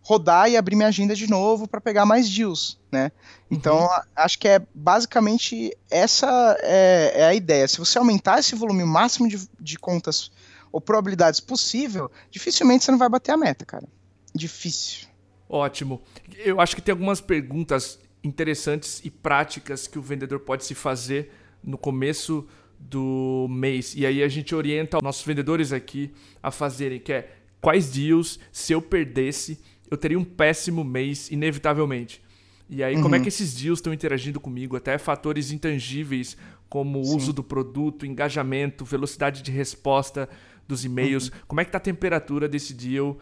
rodar 0.07 0.49
e 0.49 0.55
abrir 0.55 0.77
minha 0.77 0.87
agenda 0.87 1.13
de 1.13 1.29
novo 1.29 1.67
para 1.67 1.81
pegar 1.81 2.05
mais 2.05 2.33
deals, 2.33 2.79
né? 2.89 3.11
Então, 3.51 3.81
uhum. 3.81 4.01
acho 4.15 4.39
que 4.39 4.47
é 4.47 4.65
basicamente 4.73 5.77
essa 5.91 6.57
é, 6.61 7.11
é, 7.13 7.25
a 7.25 7.35
ideia. 7.35 7.67
Se 7.67 7.77
você 7.77 7.97
aumentar 7.97 8.39
esse 8.39 8.55
volume 8.55 8.85
máximo 8.85 9.27
de, 9.27 9.37
de 9.59 9.77
contas 9.77 10.31
ou 10.71 10.79
probabilidades 10.79 11.41
possível, 11.41 12.09
dificilmente 12.31 12.85
você 12.85 12.91
não 12.91 12.97
vai 12.97 13.09
bater 13.09 13.33
a 13.33 13.37
meta, 13.37 13.65
cara. 13.65 13.85
Difícil. 14.33 15.09
Ótimo. 15.49 16.01
Eu 16.37 16.61
acho 16.61 16.73
que 16.73 16.81
tem 16.81 16.93
algumas 16.93 17.19
perguntas 17.19 17.99
interessantes 18.23 19.01
e 19.03 19.11
práticas 19.11 19.87
que 19.87 19.99
o 19.99 20.01
vendedor 20.01 20.39
pode 20.39 20.63
se 20.63 20.73
fazer 20.73 21.33
no 21.61 21.77
começo 21.77 22.47
do 22.79 23.47
mês. 23.49 23.93
E 23.93 24.05
aí 24.05 24.23
a 24.23 24.29
gente 24.29 24.55
orienta 24.55 24.95
os 24.95 25.03
nossos 25.03 25.25
vendedores 25.25 25.73
aqui 25.73 26.13
a 26.41 26.49
fazerem, 26.49 26.97
que 26.97 27.11
é 27.11 27.29
quais 27.59 27.89
deals, 27.89 28.39
se 28.53 28.71
eu 28.71 28.81
perdesse, 28.81 29.59
eu 29.89 29.97
teria 29.97 30.19
um 30.19 30.23
péssimo 30.23 30.83
mês, 30.83 31.31
inevitavelmente. 31.31 32.21
E 32.69 32.83
aí, 32.83 32.95
uhum. 32.95 33.01
como 33.01 33.15
é 33.15 33.17
uhum. 33.17 33.23
que 33.23 33.29
esses 33.29 33.53
deals 33.53 33.79
estão 33.79 33.93
interagindo 33.93 34.39
comigo? 34.39 34.75
Até 34.75 34.97
fatores 34.97 35.51
intangíveis, 35.51 36.35
como 36.67 36.99
o 36.99 37.15
uso 37.15 37.31
do 37.31 37.43
produto, 37.43 38.05
engajamento, 38.05 38.83
velocidade 38.83 39.41
de 39.41 39.51
resposta 39.51 40.29
dos 40.67 40.83
e-mails. 40.83 41.29
Uhum. 41.29 41.35
Como 41.47 41.61
é 41.61 41.63
que 41.63 41.69
está 41.69 41.77
a 41.77 41.81
temperatura 41.81 42.47
desse 42.49 42.73
deal? 42.73 43.17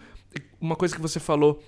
Uma 0.59 0.75
coisa 0.75 0.95
que 0.95 1.01
você 1.01 1.19
falou, 1.19 1.61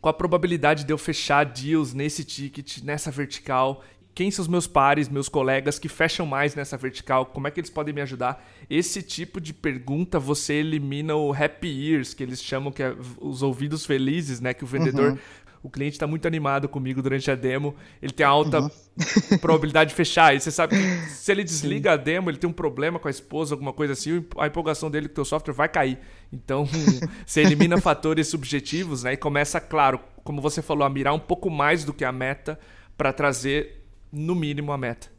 qual 0.00 0.10
a 0.10 0.16
probabilidade 0.16 0.84
de 0.84 0.92
eu 0.92 0.98
fechar 0.98 1.44
deals 1.44 1.94
nesse 1.94 2.22
ticket, 2.22 2.82
nessa 2.82 3.10
vertical? 3.10 3.82
Quem 4.16 4.30
são 4.30 4.42
os 4.42 4.48
meus 4.48 4.66
pares, 4.66 5.10
meus 5.10 5.28
colegas 5.28 5.78
que 5.78 5.90
fecham 5.90 6.24
mais 6.24 6.54
nessa 6.54 6.74
vertical? 6.78 7.26
Como 7.26 7.46
é 7.46 7.50
que 7.50 7.60
eles 7.60 7.68
podem 7.68 7.92
me 7.92 8.00
ajudar? 8.00 8.42
Esse 8.68 9.02
tipo 9.02 9.38
de 9.38 9.52
pergunta 9.52 10.18
você 10.18 10.54
elimina 10.54 11.14
o 11.14 11.34
happy 11.34 11.92
ears, 11.92 12.14
que 12.14 12.22
eles 12.22 12.42
chamam 12.42 12.72
que 12.72 12.82
é 12.82 12.96
os 13.20 13.42
ouvidos 13.42 13.84
felizes, 13.84 14.40
né? 14.40 14.54
Que 14.54 14.64
o 14.64 14.66
vendedor 14.66 15.12
uhum. 15.12 15.18
O 15.62 15.68
cliente 15.68 15.96
está 15.96 16.06
muito 16.06 16.28
animado 16.28 16.68
comigo 16.68 17.02
durante 17.02 17.28
a 17.28 17.34
demo, 17.34 17.74
ele 18.00 18.12
tem 18.12 18.24
alta 18.24 18.60
uhum. 18.60 18.70
probabilidade 19.42 19.90
de 19.90 19.96
fechar. 19.96 20.34
E 20.34 20.40
você 20.40 20.50
sabe 20.50 20.76
que 20.76 21.10
se 21.10 21.32
ele 21.32 21.42
desliga 21.42 21.90
Sim. 21.90 21.94
a 21.94 21.96
demo, 21.96 22.30
ele 22.30 22.38
tem 22.38 22.48
um 22.48 22.52
problema 22.52 23.00
com 23.00 23.08
a 23.08 23.10
esposa, 23.10 23.54
alguma 23.54 23.72
coisa 23.72 23.92
assim, 23.92 24.24
a 24.38 24.46
empolgação 24.46 24.88
dele 24.90 25.08
com 25.08 25.12
o 25.12 25.14
teu 25.16 25.24
software 25.24 25.52
vai 25.52 25.68
cair. 25.68 25.98
Então, 26.32 26.68
você 27.26 27.40
elimina 27.40 27.78
fatores 27.80 28.28
subjetivos 28.28 29.02
né, 29.02 29.14
e 29.14 29.16
começa, 29.16 29.60
claro, 29.60 29.98
como 30.22 30.40
você 30.40 30.62
falou, 30.62 30.84
a 30.84 30.88
mirar 30.88 31.12
um 31.12 31.18
pouco 31.18 31.50
mais 31.50 31.84
do 31.84 31.92
que 31.92 32.04
a 32.04 32.12
meta 32.12 32.58
para 32.96 33.12
trazer, 33.12 33.85
no 34.12 34.34
mínimo, 34.34 34.72
a 34.72 34.78
meta. 34.78 35.10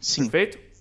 Sim. 0.00 0.28
Perfeito? 0.28 0.72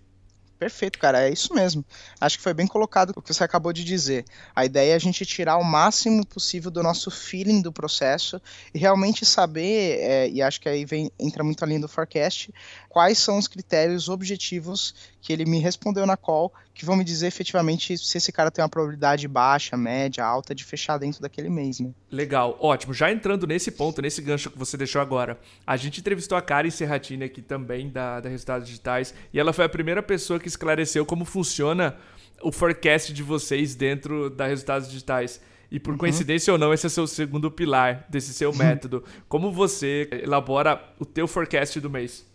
Perfeito, 0.62 1.00
cara, 1.00 1.27
é 1.27 1.32
isso 1.32 1.56
mesmo. 1.56 1.84
Acho 2.20 2.38
que 2.38 2.44
foi 2.44 2.53
bem 2.53 2.68
colocado 2.68 3.13
o 3.15 3.22
que 3.22 3.34
você 3.34 3.44
acabou 3.44 3.74
de 3.74 3.84
dizer. 3.84 4.24
A 4.56 4.63
ideia 4.63 4.91
é 4.91 4.96
a 4.96 5.00
gente 5.00 5.25
tirar 5.25 5.58
o 5.58 5.63
máximo 5.63 6.24
possível 6.24 6.70
do 6.70 6.84
nosso 6.84 7.10
feeling 7.10 7.63
do 7.63 7.72
processo 7.72 8.39
e 8.72 8.77
realmente 8.77 9.25
saber, 9.25 9.98
é, 10.00 10.30
e 10.30 10.39
acho 10.39 10.62
que 10.62 10.70
aí 10.70 10.86
vem, 10.86 11.12
entra 11.20 11.44
muito 11.44 11.63
além 11.63 11.80
do 11.80 11.88
forecast, 11.88 12.53
quais 12.91 13.17
são 13.19 13.38
os 13.38 13.48
critérios 13.48 14.10
objetivos 14.10 14.93
que 15.21 15.31
ele 15.31 15.45
me 15.45 15.60
respondeu 15.60 16.05
na 16.05 16.17
call 16.17 16.51
que 16.74 16.83
vão 16.83 16.98
me 16.98 17.05
dizer 17.05 17.27
efetivamente 17.27 17.98
se 17.98 18.17
esse 18.17 18.33
cara 18.33 18.51
tem 18.51 18.62
uma 18.62 18.67
probabilidade 18.67 19.25
baixa, 19.29 19.77
média, 19.77 20.25
alta 20.25 20.53
de 20.53 20.65
fechar 20.65 20.98
dentro 20.98 21.21
daquele 21.21 21.50
mês, 21.50 21.79
né? 21.79 21.91
Legal, 22.12 22.57
ótimo. 22.60 22.93
Já 22.93 23.10
entrando 23.10 23.48
nesse 23.48 23.71
ponto, 23.71 24.01
nesse 24.01 24.21
gancho 24.21 24.51
que 24.51 24.57
você 24.57 24.75
deixou 24.75 25.01
agora, 25.01 25.39
a 25.65 25.77
gente 25.77 26.01
entrevistou 26.01 26.38
a 26.38 26.41
Karen 26.41 26.69
Serratini 26.69 27.24
aqui 27.24 27.41
também, 27.41 27.89
da, 27.89 28.19
da 28.19 28.27
Resultados 28.27 28.67
Digitais, 28.67 29.13
e 29.33 29.39
ela 29.39 29.53
foi 29.53 29.63
a 29.63 29.69
primeira 29.69 30.03
pessoa 30.03 30.38
que 30.38 30.50
esclareceu 30.50 31.05
como 31.05 31.24
funciona 31.24 31.95
o 32.43 32.51
forecast 32.51 33.13
de 33.13 33.24
vocês 33.24 33.74
dentro 33.74 34.29
da 34.29 34.48
Resultados 34.48 34.89
Digitais. 34.89 35.39
E 35.71 35.79
por 35.79 35.91
uhum. 35.91 35.98
coincidência 35.98 36.51
ou 36.51 36.60
não, 36.60 36.74
esse 36.74 36.86
é 36.86 36.89
o 36.89 36.91
seu 36.91 37.07
segundo 37.07 37.50
pilar 37.50 38.05
desse 38.10 38.33
seu 38.33 38.51
método. 38.53 39.01
Como 39.29 39.50
você 39.50 40.10
elabora 40.12 40.93
o 41.00 41.05
teu 41.05 41.25
forecast 41.25 41.79
do 41.79 41.89
mês? 41.89 42.29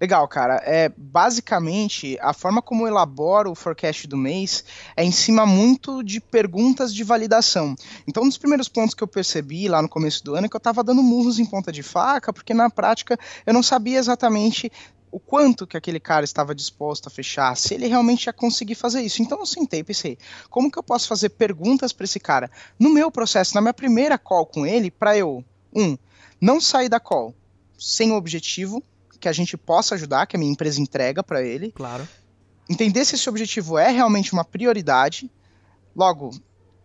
Legal, 0.00 0.26
cara. 0.28 0.62
É 0.64 0.90
basicamente 0.96 2.16
a 2.22 2.32
forma 2.32 2.62
como 2.62 2.84
eu 2.84 2.88
elaboro 2.88 3.50
o 3.50 3.54
forecast 3.54 4.06
do 4.06 4.16
mês 4.16 4.64
é 4.96 5.04
em 5.04 5.12
cima 5.12 5.44
muito 5.44 6.02
de 6.02 6.20
perguntas 6.20 6.94
de 6.94 7.04
validação. 7.04 7.76
Então, 8.08 8.22
um 8.22 8.28
dos 8.28 8.38
primeiros 8.38 8.66
pontos 8.66 8.94
que 8.94 9.02
eu 9.02 9.08
percebi 9.08 9.68
lá 9.68 9.82
no 9.82 9.90
começo 9.90 10.24
do 10.24 10.34
ano 10.34 10.46
é 10.46 10.48
que 10.48 10.56
eu 10.56 10.58
estava 10.58 10.82
dando 10.82 11.02
murros 11.02 11.38
em 11.38 11.44
ponta 11.44 11.70
de 11.70 11.82
faca, 11.82 12.32
porque 12.32 12.54
na 12.54 12.70
prática 12.70 13.18
eu 13.44 13.52
não 13.52 13.62
sabia 13.62 13.98
exatamente 13.98 14.72
o 15.12 15.20
quanto 15.20 15.66
que 15.66 15.76
aquele 15.76 16.00
cara 16.00 16.24
estava 16.24 16.54
disposto 16.54 17.08
a 17.08 17.10
fechar, 17.10 17.54
se 17.56 17.74
ele 17.74 17.86
realmente 17.86 18.24
ia 18.24 18.32
conseguir 18.32 18.76
fazer 18.76 19.02
isso. 19.02 19.20
Então 19.20 19.40
eu 19.40 19.46
sentei 19.46 19.80
e 19.80 19.84
pensei, 19.84 20.16
como 20.48 20.70
que 20.70 20.78
eu 20.78 20.82
posso 20.82 21.08
fazer 21.08 21.30
perguntas 21.30 21.92
para 21.92 22.04
esse 22.04 22.20
cara 22.20 22.50
no 22.78 22.88
meu 22.88 23.10
processo, 23.10 23.54
na 23.54 23.60
minha 23.60 23.74
primeira 23.74 24.16
call 24.16 24.46
com 24.46 24.64
ele, 24.64 24.90
para 24.90 25.14
eu, 25.14 25.44
um, 25.74 25.98
não 26.40 26.58
sair 26.58 26.88
da 26.88 27.00
call 27.00 27.34
sem 27.78 28.12
objetivo, 28.12 28.82
que 29.20 29.28
a 29.28 29.32
gente 29.32 29.56
possa 29.56 29.94
ajudar, 29.94 30.26
que 30.26 30.36
a 30.36 30.38
minha 30.38 30.50
empresa 30.50 30.80
entrega 30.80 31.22
para 31.22 31.42
ele. 31.42 31.70
Claro. 31.72 32.08
Entender 32.68 33.04
se 33.04 33.14
esse 33.14 33.28
objetivo 33.28 33.78
é 33.78 33.90
realmente 33.90 34.32
uma 34.32 34.44
prioridade. 34.44 35.30
Logo, 35.94 36.30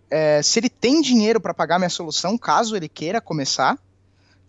é, 0.09 0.41
se 0.41 0.59
ele 0.59 0.69
tem 0.69 1.01
dinheiro 1.01 1.39
para 1.39 1.53
pagar 1.53 1.79
minha 1.79 1.89
solução, 1.89 2.37
caso 2.37 2.75
ele 2.75 2.89
queira 2.89 3.21
começar. 3.21 3.77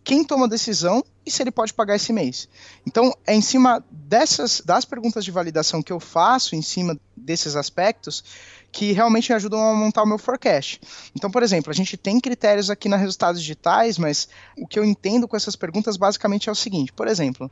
Quem 0.02 0.24
toma 0.24 0.46
a 0.46 0.48
decisão 0.48 1.04
e 1.24 1.30
se 1.30 1.42
ele 1.42 1.50
pode 1.50 1.74
pagar 1.74 1.96
esse 1.96 2.12
mês. 2.12 2.48
Então, 2.86 3.12
é 3.26 3.34
em 3.34 3.42
cima 3.42 3.84
dessas 3.90 4.62
das 4.64 4.84
perguntas 4.84 5.24
de 5.24 5.32
validação 5.32 5.82
que 5.82 5.92
eu 5.92 5.98
faço, 5.98 6.54
em 6.54 6.62
cima 6.62 6.96
desses 7.16 7.56
aspectos, 7.56 8.22
que 8.70 8.92
realmente 8.92 9.30
me 9.30 9.36
ajudam 9.36 9.60
a 9.60 9.74
montar 9.74 10.04
o 10.04 10.06
meu 10.06 10.18
forecast. 10.18 10.80
Então, 11.14 11.30
por 11.30 11.42
exemplo, 11.42 11.72
a 11.72 11.74
gente 11.74 11.96
tem 11.96 12.20
critérios 12.20 12.70
aqui 12.70 12.88
na 12.88 12.96
resultados 12.96 13.40
digitais, 13.40 13.98
mas 13.98 14.28
o 14.56 14.66
que 14.66 14.78
eu 14.78 14.84
entendo 14.84 15.26
com 15.26 15.36
essas 15.36 15.56
perguntas 15.56 15.96
basicamente 15.96 16.48
é 16.48 16.52
o 16.52 16.54
seguinte: 16.54 16.92
por 16.92 17.08
exemplo, 17.08 17.50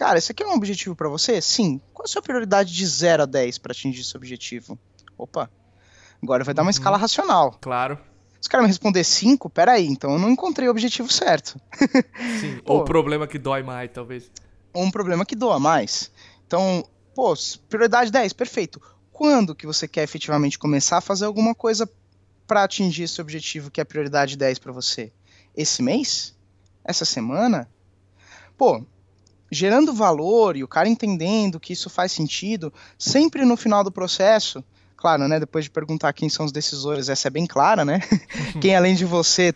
Cara, 0.00 0.16
esse 0.16 0.32
aqui 0.32 0.42
é 0.42 0.46
um 0.46 0.54
objetivo 0.54 0.96
para 0.96 1.10
você? 1.10 1.42
Sim. 1.42 1.78
Qual 1.92 2.06
a 2.06 2.08
sua 2.08 2.22
prioridade 2.22 2.72
de 2.72 2.86
0 2.86 3.24
a 3.24 3.26
10 3.26 3.58
para 3.58 3.72
atingir 3.72 4.00
esse 4.00 4.16
objetivo? 4.16 4.78
Opa. 5.18 5.50
Agora 6.22 6.42
vai 6.42 6.54
dar 6.54 6.62
uma 6.62 6.68
uhum. 6.68 6.70
escala 6.70 6.96
racional. 6.96 7.58
Claro. 7.60 7.98
Se 8.40 8.48
o 8.48 8.50
cara 8.50 8.62
me 8.62 8.68
responder 8.68 9.04
5, 9.04 9.50
peraí, 9.50 9.86
então 9.86 10.12
eu 10.12 10.18
não 10.18 10.30
encontrei 10.30 10.66
o 10.68 10.70
objetivo 10.70 11.12
certo. 11.12 11.60
Sim, 12.40 12.60
ou 12.64 12.80
o 12.80 12.84
problema 12.86 13.26
que 13.26 13.38
dói 13.38 13.62
mais, 13.62 13.90
talvez. 13.92 14.30
Ou 14.72 14.84
um 14.84 14.90
problema 14.90 15.26
que 15.26 15.36
doa 15.36 15.60
mais. 15.60 16.10
Então, 16.46 16.82
pô, 17.14 17.34
prioridade 17.68 18.10
10, 18.10 18.32
perfeito. 18.32 18.80
Quando 19.12 19.54
que 19.54 19.66
você 19.66 19.86
quer 19.86 20.02
efetivamente 20.02 20.58
começar 20.58 20.96
a 20.96 21.02
fazer 21.02 21.26
alguma 21.26 21.54
coisa 21.54 21.86
para 22.46 22.64
atingir 22.64 23.02
esse 23.02 23.20
objetivo 23.20 23.70
que 23.70 23.82
é 23.82 23.84
prioridade 23.84 24.38
10 24.38 24.60
para 24.60 24.72
você? 24.72 25.12
Esse 25.54 25.82
mês? 25.82 26.34
Essa 26.82 27.04
semana? 27.04 27.68
Pô, 28.56 28.82
gerando 29.50 29.92
valor 29.92 30.56
e 30.56 30.64
o 30.64 30.68
cara 30.68 30.88
entendendo 30.88 31.58
que 31.58 31.72
isso 31.72 31.90
faz 31.90 32.12
sentido, 32.12 32.72
sempre 32.98 33.44
no 33.44 33.56
final 33.56 33.82
do 33.82 33.90
processo, 33.90 34.64
claro, 34.96 35.26
né, 35.26 35.40
depois 35.40 35.64
de 35.64 35.70
perguntar 35.70 36.12
quem 36.12 36.28
são 36.28 36.44
os 36.44 36.52
decisores, 36.52 37.08
essa 37.08 37.28
é 37.28 37.30
bem 37.30 37.46
clara, 37.46 37.84
né? 37.84 38.00
quem 38.60 38.76
além 38.76 38.94
de 38.94 39.04
você 39.04 39.54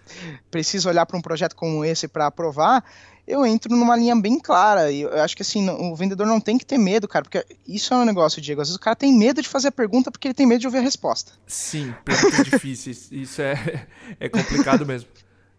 precisa 0.50 0.88
olhar 0.88 1.04
para 1.06 1.18
um 1.18 1.22
projeto 1.22 1.54
como 1.54 1.84
esse 1.84 2.08
para 2.08 2.26
aprovar, 2.26 2.82
eu 3.26 3.44
entro 3.44 3.74
numa 3.74 3.96
linha 3.96 4.14
bem 4.16 4.38
clara. 4.38 4.90
E 4.90 5.02
eu 5.02 5.22
acho 5.22 5.36
que 5.36 5.42
assim, 5.42 5.68
o 5.68 5.94
vendedor 5.94 6.26
não 6.26 6.40
tem 6.40 6.58
que 6.58 6.66
ter 6.66 6.78
medo, 6.78 7.08
cara, 7.08 7.24
porque 7.24 7.44
isso 7.66 7.92
é 7.94 7.96
um 7.96 8.04
negócio, 8.04 8.40
Diego. 8.40 8.60
Às 8.60 8.68
vezes 8.68 8.76
o 8.76 8.80
cara 8.80 8.96
tem 8.96 9.12
medo 9.12 9.40
de 9.40 9.48
fazer 9.48 9.68
a 9.68 9.72
pergunta 9.72 10.10
porque 10.10 10.28
ele 10.28 10.34
tem 10.34 10.46
medo 10.46 10.60
de 10.60 10.66
ouvir 10.66 10.78
a 10.78 10.82
resposta. 10.82 11.32
Sim, 11.46 11.94
perguntas 12.04 12.44
difíceis. 12.44 13.08
Isso 13.10 13.40
é, 13.40 13.86
é 14.20 14.28
complicado 14.28 14.84
mesmo. 14.84 15.08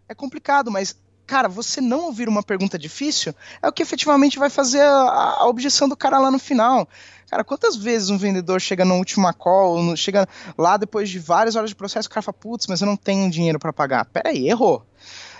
É 0.08 0.14
complicado, 0.14 0.70
mas 0.70 0.96
cara, 1.26 1.48
você 1.48 1.80
não 1.80 2.06
ouvir 2.06 2.28
uma 2.28 2.42
pergunta 2.42 2.78
difícil 2.78 3.34
é 3.60 3.68
o 3.68 3.72
que 3.72 3.82
efetivamente 3.82 4.38
vai 4.38 4.48
fazer 4.48 4.80
a, 4.80 5.36
a 5.38 5.46
objeção 5.46 5.88
do 5.88 5.96
cara 5.96 6.18
lá 6.18 6.30
no 6.30 6.38
final. 6.38 6.88
Cara, 7.28 7.42
quantas 7.42 7.74
vezes 7.74 8.08
um 8.08 8.16
vendedor 8.16 8.60
chega 8.60 8.84
na 8.84 8.94
última 8.94 9.32
call, 9.32 9.96
chega 9.96 10.28
lá 10.56 10.76
depois 10.76 11.10
de 11.10 11.18
várias 11.18 11.56
horas 11.56 11.70
de 11.70 11.76
processo, 11.76 12.06
o 12.06 12.10
cara 12.10 12.22
fala, 12.22 12.36
putz, 12.38 12.68
mas 12.68 12.80
eu 12.80 12.86
não 12.86 12.96
tenho 12.96 13.28
dinheiro 13.28 13.58
para 13.58 13.72
pagar. 13.72 14.04
Peraí, 14.04 14.48
errou. 14.48 14.86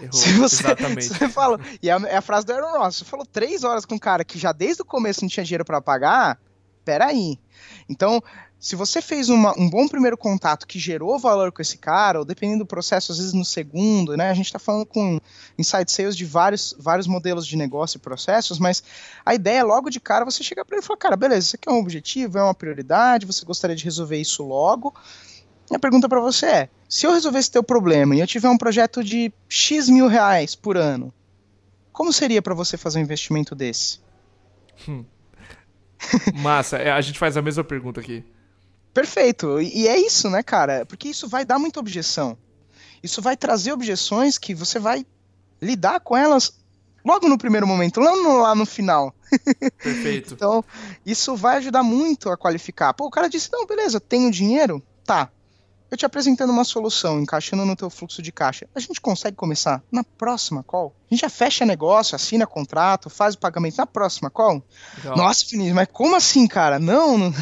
Errou, 0.00 0.12
Se 0.12 0.32
você, 0.32 0.64
exatamente. 0.64 1.04
Você 1.04 1.28
fala, 1.28 1.60
e 1.80 1.88
é, 1.88 1.92
é 1.92 2.16
a 2.16 2.22
frase 2.22 2.44
do 2.44 2.52
Aaron 2.52 2.78
Ross, 2.78 2.96
você 2.96 3.04
falou 3.04 3.24
três 3.24 3.62
horas 3.62 3.84
com 3.84 3.94
um 3.94 3.98
cara 3.98 4.24
que 4.24 4.38
já 4.38 4.50
desde 4.50 4.82
o 4.82 4.84
começo 4.84 5.22
não 5.22 5.28
tinha 5.28 5.44
dinheiro 5.44 5.64
para 5.64 5.80
pagar, 5.80 6.40
peraí. 6.84 7.38
Então, 7.88 8.20
se 8.58 8.74
você 8.74 9.02
fez 9.02 9.28
uma, 9.28 9.52
um 9.58 9.68
bom 9.68 9.86
primeiro 9.86 10.16
contato 10.16 10.66
que 10.66 10.78
gerou 10.78 11.18
valor 11.18 11.52
com 11.52 11.60
esse 11.60 11.76
cara, 11.76 12.18
ou 12.18 12.24
dependendo 12.24 12.60
do 12.60 12.66
processo, 12.66 13.12
às 13.12 13.18
vezes 13.18 13.32
no 13.32 13.44
segundo, 13.44 14.16
né? 14.16 14.30
A 14.30 14.34
gente 14.34 14.46
está 14.46 14.58
falando 14.58 14.86
com 14.86 15.20
inside 15.58 15.90
sales 15.92 16.16
de 16.16 16.24
vários, 16.24 16.74
vários 16.78 17.06
modelos 17.06 17.46
de 17.46 17.56
negócio 17.56 17.98
e 17.98 18.00
processos, 18.00 18.58
mas 18.58 18.82
a 19.24 19.34
ideia 19.34 19.58
é 19.58 19.62
logo 19.62 19.90
de 19.90 20.00
cara 20.00 20.24
você 20.24 20.42
chegar 20.42 20.64
para 20.64 20.76
ele 20.76 20.84
e 20.84 20.86
falar, 20.86 20.98
cara, 20.98 21.16
beleza, 21.16 21.46
isso 21.48 21.56
aqui 21.56 21.68
é 21.68 21.72
um 21.72 21.78
objetivo, 21.78 22.38
é 22.38 22.42
uma 22.42 22.54
prioridade, 22.54 23.26
você 23.26 23.44
gostaria 23.44 23.76
de 23.76 23.84
resolver 23.84 24.18
isso 24.18 24.42
logo. 24.42 24.94
E 25.70 25.76
a 25.76 25.78
pergunta 25.78 26.08
para 26.08 26.20
você 26.20 26.46
é: 26.46 26.68
se 26.88 27.06
eu 27.06 27.12
resolver 27.12 27.38
esse 27.38 27.50
teu 27.50 27.62
problema 27.62 28.16
e 28.16 28.20
eu 28.20 28.26
tiver 28.26 28.48
um 28.48 28.58
projeto 28.58 29.04
de 29.04 29.32
X 29.48 29.88
mil 29.88 30.08
reais 30.08 30.54
por 30.54 30.76
ano, 30.76 31.12
como 31.92 32.12
seria 32.12 32.40
para 32.40 32.54
você 32.54 32.76
fazer 32.76 32.98
um 32.98 33.02
investimento 33.02 33.54
desse? 33.54 34.00
Hum. 34.88 35.04
Massa, 36.34 36.76
é, 36.78 36.90
a 36.90 37.00
gente 37.00 37.18
faz 37.18 37.36
a 37.36 37.42
mesma 37.42 37.64
pergunta 37.64 38.00
aqui. 38.00 38.24
Perfeito. 38.96 39.60
E 39.60 39.86
é 39.86 39.98
isso, 39.98 40.30
né, 40.30 40.42
cara? 40.42 40.86
Porque 40.86 41.10
isso 41.10 41.28
vai 41.28 41.44
dar 41.44 41.58
muita 41.58 41.78
objeção. 41.78 42.34
isso 43.02 43.20
vai 43.20 43.36
trazer 43.36 43.70
objeções 43.70 44.38
que 44.38 44.54
você 44.54 44.78
vai 44.78 45.04
lidar 45.60 46.00
com 46.00 46.16
elas 46.16 46.58
logo 47.04 47.28
no 47.28 47.36
primeiro 47.36 47.66
momento, 47.66 48.00
não 48.00 48.22
no, 48.22 48.38
lá 48.38 48.54
no 48.54 48.64
final. 48.64 49.14
Perfeito. 49.84 50.32
então, 50.32 50.64
isso 51.04 51.36
vai 51.36 51.58
ajudar 51.58 51.82
muito 51.82 52.30
a 52.30 52.38
qualificar. 52.38 52.94
Pô, 52.94 53.04
o 53.04 53.10
cara 53.10 53.28
disse: 53.28 53.52
não, 53.52 53.66
beleza, 53.66 54.00
tenho 54.00 54.30
dinheiro? 54.30 54.82
Tá. 55.04 55.28
Eu 55.90 55.98
te 55.98 56.06
apresentando 56.06 56.50
uma 56.50 56.64
solução, 56.64 57.20
encaixando 57.20 57.66
no 57.66 57.76
teu 57.76 57.90
fluxo 57.90 58.22
de 58.22 58.32
caixa. 58.32 58.66
A 58.74 58.80
gente 58.80 58.98
consegue 58.98 59.36
começar 59.36 59.82
na 59.92 60.02
próxima 60.02 60.62
call? 60.62 60.96
A 61.10 61.14
gente 61.14 61.20
já 61.20 61.28
fecha 61.28 61.66
negócio, 61.66 62.16
assina 62.16 62.46
contrato, 62.46 63.10
faz 63.10 63.34
o 63.34 63.38
pagamento 63.38 63.76
na 63.76 63.86
próxima 63.86 64.30
call? 64.30 64.64
Legal. 64.96 65.16
Nossa, 65.18 65.44
Vinícius, 65.50 65.74
mas 65.74 65.88
como 65.92 66.16
assim, 66.16 66.46
cara? 66.48 66.78
Não, 66.78 67.18
não... 67.18 67.34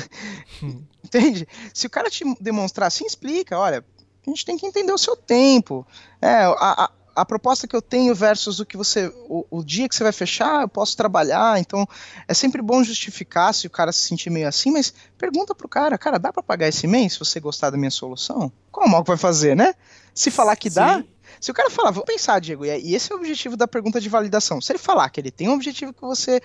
Entende? 1.15 1.47
Se 1.73 1.87
o 1.87 1.91
cara 1.91 2.11
te 2.11 2.25
demonstrar 2.41 2.89
assim, 2.89 3.07
explica, 3.07 3.59
olha, 3.59 3.85
a 4.27 4.31
gente 4.31 4.45
tem 4.45 4.57
que 4.57 4.67
entender 4.67 4.93
o 4.93 4.99
seu 4.99 5.17
tempo. 5.17 5.87
É, 6.21 6.29
a, 6.29 6.85
a 6.85 6.91
a 7.15 7.25
proposta 7.25 7.69
que 7.69 7.77
eu 7.77 7.83
tenho 7.83 8.15
versus 8.15 8.59
o 8.59 8.67
que 8.67 8.77
você. 8.77 9.07
O, 9.29 9.47
o, 9.51 9.65
dia 9.65 9.89
que 9.89 9.95
você 9.95 10.03
vai 10.03 10.13
fechar, 10.13 10.63
eu 10.63 10.69
posso 10.69 10.97
trabalhar. 10.97 11.61
Então, 11.61 11.87
é 12.27 12.35
sempre 12.35 12.61
bom 12.61 12.83
justificar 12.83 13.55
se 13.55 13.67
o 13.67 13.71
cara 13.71 13.93
se 13.93 14.01
sentir 14.01 14.31
meio 14.31 14.49
assim, 14.49 14.71
mas 14.71 14.93
pergunta 15.17 15.55
pro 15.55 15.69
cara, 15.69 15.97
cara, 15.97 16.19
dá 16.19 16.33
para 16.33 16.43
pagar 16.43 16.69
esse 16.69 16.87
mês 16.87 17.13
se 17.13 17.19
você 17.19 17.39
gostar 17.39 17.71
da 17.71 17.77
minha 17.77 17.91
solução? 17.91 18.51
Qual 18.71 18.89
mal 18.89 19.05
que 19.05 19.09
vai 19.09 19.17
fazer, 19.17 19.55
né? 19.55 19.75
Se 20.13 20.31
falar 20.31 20.57
que 20.57 20.69
Sim. 20.69 20.77
dá. 20.77 21.05
Se 21.41 21.51
o 21.51 21.55
cara 21.55 21.71
falar, 21.71 21.91
vou 21.91 22.05
pensar, 22.05 22.41
Diego, 22.41 22.65
e 22.65 22.95
esse 22.95 23.13
é 23.13 23.15
o 23.15 23.19
objetivo 23.19 23.57
da 23.57 23.69
pergunta 23.69 24.01
de 24.01 24.09
validação. 24.09 24.61
Se 24.61 24.73
ele 24.73 24.79
falar 24.79 25.09
que 25.11 25.21
ele 25.21 25.31
tem 25.31 25.49
um 25.49 25.55
objetivo 25.55 25.93
que 25.93 26.03
você. 26.03 26.41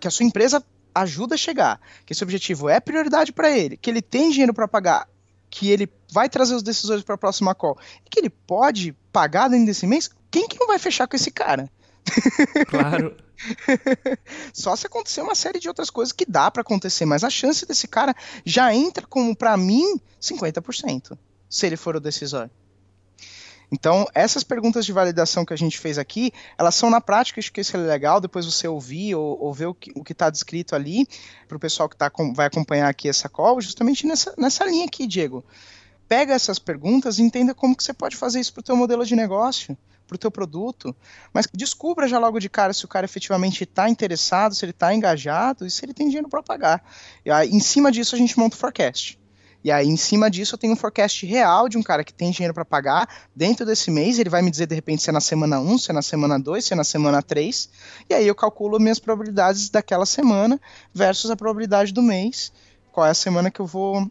que 0.00 0.08
a 0.08 0.10
sua 0.10 0.26
empresa 0.26 0.64
ajuda 0.94 1.34
a 1.34 1.38
chegar, 1.38 1.80
que 2.04 2.12
esse 2.12 2.22
objetivo 2.22 2.68
é 2.68 2.80
prioridade 2.80 3.32
para 3.32 3.50
ele, 3.50 3.76
que 3.76 3.90
ele 3.90 4.02
tem 4.02 4.30
dinheiro 4.30 4.54
para 4.54 4.68
pagar 4.68 5.08
que 5.50 5.70
ele 5.70 5.90
vai 6.12 6.28
trazer 6.28 6.54
os 6.54 6.62
decisores 6.62 7.02
para 7.02 7.14
a 7.14 7.18
próxima 7.18 7.54
call 7.54 7.78
e 8.04 8.10
que 8.10 8.20
ele 8.20 8.30
pode 8.30 8.92
pagar 9.12 9.48
dentro 9.48 9.66
desse 9.66 9.86
mês, 9.86 10.10
quem 10.30 10.46
que 10.46 10.58
não 10.58 10.66
vai 10.66 10.78
fechar 10.78 11.06
com 11.06 11.16
esse 11.16 11.30
cara? 11.30 11.70
Claro. 12.68 13.16
Só 14.52 14.74
se 14.74 14.86
acontecer 14.86 15.20
uma 15.20 15.34
série 15.34 15.60
de 15.60 15.68
outras 15.68 15.90
coisas 15.90 16.12
que 16.12 16.26
dá 16.26 16.50
para 16.50 16.62
acontecer, 16.62 17.04
mas 17.04 17.24
a 17.24 17.30
chance 17.30 17.64
desse 17.66 17.86
cara 17.86 18.14
já 18.44 18.74
entra 18.74 19.06
como 19.06 19.34
para 19.34 19.56
mim 19.56 20.00
50%, 20.20 21.16
se 21.48 21.66
ele 21.66 21.76
for 21.76 21.96
o 21.96 22.00
decisor. 22.00 22.50
Então, 23.70 24.06
essas 24.14 24.42
perguntas 24.42 24.86
de 24.86 24.92
validação 24.92 25.44
que 25.44 25.52
a 25.52 25.56
gente 25.56 25.78
fez 25.78 25.98
aqui, 25.98 26.32
elas 26.56 26.74
são 26.74 26.88
na 26.88 27.00
prática, 27.00 27.38
acho 27.38 27.52
que 27.52 27.60
isso 27.60 27.76
é 27.76 27.80
legal, 27.80 28.20
depois 28.20 28.46
você 28.46 28.66
ouvir 28.66 29.14
ou, 29.14 29.38
ou 29.40 29.52
ver 29.52 29.66
o 29.66 29.74
que 29.74 30.12
está 30.12 30.30
descrito 30.30 30.74
ali, 30.74 31.06
para 31.46 31.56
o 31.56 31.60
pessoal 31.60 31.88
que 31.88 31.96
tá, 31.96 32.10
vai 32.34 32.46
acompanhar 32.46 32.88
aqui 32.88 33.08
essa 33.08 33.28
call, 33.28 33.60
justamente 33.60 34.06
nessa, 34.06 34.34
nessa 34.38 34.64
linha 34.64 34.86
aqui, 34.86 35.06
Diego. 35.06 35.44
Pega 36.08 36.32
essas 36.32 36.58
perguntas 36.58 37.18
e 37.18 37.22
entenda 37.22 37.54
como 37.54 37.76
que 37.76 37.84
você 37.84 37.92
pode 37.92 38.16
fazer 38.16 38.40
isso 38.40 38.52
para 38.54 38.60
o 38.60 38.64
teu 38.64 38.76
modelo 38.76 39.04
de 39.04 39.14
negócio, 39.14 39.76
para 40.06 40.14
o 40.14 40.18
teu 40.18 40.30
produto, 40.30 40.96
mas 41.34 41.46
descubra 41.52 42.08
já 42.08 42.18
logo 42.18 42.38
de 42.38 42.48
cara 42.48 42.72
se 42.72 42.86
o 42.86 42.88
cara 42.88 43.04
efetivamente 43.04 43.64
está 43.64 43.90
interessado, 43.90 44.54
se 44.54 44.64
ele 44.64 44.70
está 44.70 44.94
engajado 44.94 45.66
e 45.66 45.70
se 45.70 45.84
ele 45.84 45.92
tem 45.92 46.06
dinheiro 46.06 46.30
para 46.30 46.42
pagar. 46.42 46.82
E 47.22 47.30
aí, 47.30 47.50
em 47.50 47.60
cima 47.60 47.92
disso, 47.92 48.14
a 48.14 48.18
gente 48.18 48.38
monta 48.38 48.56
o 48.56 48.58
forecast. 48.58 49.18
E 49.68 49.70
aí, 49.70 49.86
em 49.86 49.98
cima 49.98 50.30
disso, 50.30 50.54
eu 50.54 50.58
tenho 50.58 50.72
um 50.72 50.76
forecast 50.76 51.26
real 51.26 51.68
de 51.68 51.76
um 51.76 51.82
cara 51.82 52.02
que 52.02 52.14
tem 52.14 52.30
dinheiro 52.30 52.54
para 52.54 52.64
pagar 52.64 53.06
dentro 53.36 53.66
desse 53.66 53.90
mês. 53.90 54.18
Ele 54.18 54.30
vai 54.30 54.40
me 54.40 54.50
dizer, 54.50 54.66
de 54.66 54.74
repente, 54.74 55.02
se 55.02 55.10
é 55.10 55.12
na 55.12 55.20
semana 55.20 55.60
1, 55.60 55.76
se 55.76 55.90
é 55.90 55.92
na 55.92 56.00
semana 56.00 56.40
2, 56.40 56.64
se 56.64 56.72
é 56.72 56.76
na 56.76 56.84
semana 56.84 57.22
3. 57.22 57.68
E 58.08 58.14
aí 58.14 58.26
eu 58.26 58.34
calculo 58.34 58.80
minhas 58.80 58.98
probabilidades 58.98 59.68
daquela 59.68 60.06
semana 60.06 60.58
versus 60.94 61.30
a 61.30 61.36
probabilidade 61.36 61.92
do 61.92 62.02
mês. 62.02 62.50
Qual 62.90 63.06
é 63.06 63.10
a 63.10 63.14
semana 63.14 63.50
que 63.50 63.60
eu 63.60 63.66
vou. 63.66 64.10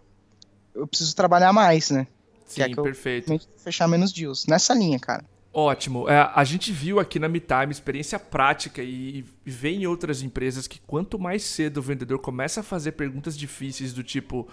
Eu 0.76 0.86
preciso 0.86 1.16
trabalhar 1.16 1.52
mais, 1.52 1.90
né? 1.90 2.06
Sim, 2.46 2.54
que 2.58 2.62
é 2.62 2.70
que 2.70 2.76
perfeito. 2.76 3.40
fechar 3.58 3.88
menos 3.88 4.14
deals. 4.14 4.46
Nessa 4.46 4.76
linha, 4.76 5.00
cara. 5.00 5.26
Ótimo. 5.52 6.08
É, 6.08 6.32
a 6.36 6.44
gente 6.44 6.72
viu 6.72 7.00
aqui 7.00 7.18
na 7.18 7.28
MeTime 7.28 7.72
experiência 7.72 8.20
prática 8.20 8.84
e, 8.84 9.26
e 9.44 9.50
vê 9.50 9.72
em 9.72 9.88
outras 9.88 10.22
empresas 10.22 10.68
que 10.68 10.80
quanto 10.86 11.18
mais 11.18 11.42
cedo 11.42 11.78
o 11.78 11.82
vendedor 11.82 12.20
começa 12.20 12.60
a 12.60 12.64
fazer 12.64 12.92
perguntas 12.92 13.36
difíceis 13.36 13.92
do 13.92 14.04
tipo 14.04 14.48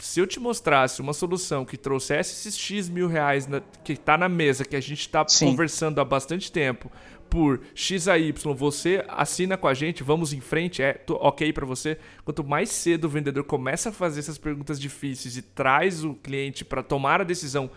se 0.00 0.20
eu 0.20 0.26
te 0.26 0.40
mostrasse 0.40 1.00
uma 1.00 1.12
solução 1.12 1.64
que 1.64 1.76
trouxesse 1.76 2.32
esses 2.32 2.58
X 2.58 2.88
mil 2.88 3.06
reais 3.06 3.46
na, 3.46 3.60
que 3.84 3.92
está 3.92 4.16
na 4.16 4.28
mesa, 4.28 4.64
que 4.64 4.76
a 4.76 4.80
gente 4.80 5.00
está 5.00 5.24
conversando 5.38 6.00
há 6.00 6.04
bastante 6.04 6.50
tempo, 6.50 6.90
por 7.28 7.60
X 7.74 8.08
a 8.08 8.18
Y, 8.18 8.54
você 8.54 9.04
assina 9.08 9.56
com 9.56 9.68
a 9.68 9.74
gente, 9.74 10.02
vamos 10.02 10.32
em 10.32 10.40
frente, 10.40 10.82
é 10.82 11.00
ok 11.08 11.52
para 11.52 11.64
você. 11.64 11.96
Quanto 12.24 12.42
mais 12.42 12.70
cedo 12.70 13.04
o 13.04 13.08
vendedor 13.08 13.44
começa 13.44 13.90
a 13.90 13.92
fazer 13.92 14.18
essas 14.20 14.36
perguntas 14.36 14.80
difíceis 14.80 15.36
e 15.36 15.42
traz 15.42 16.02
o 16.02 16.14
cliente 16.14 16.64
para 16.64 16.82
tomar 16.82 17.20
a 17.20 17.24
decisão, 17.24 17.70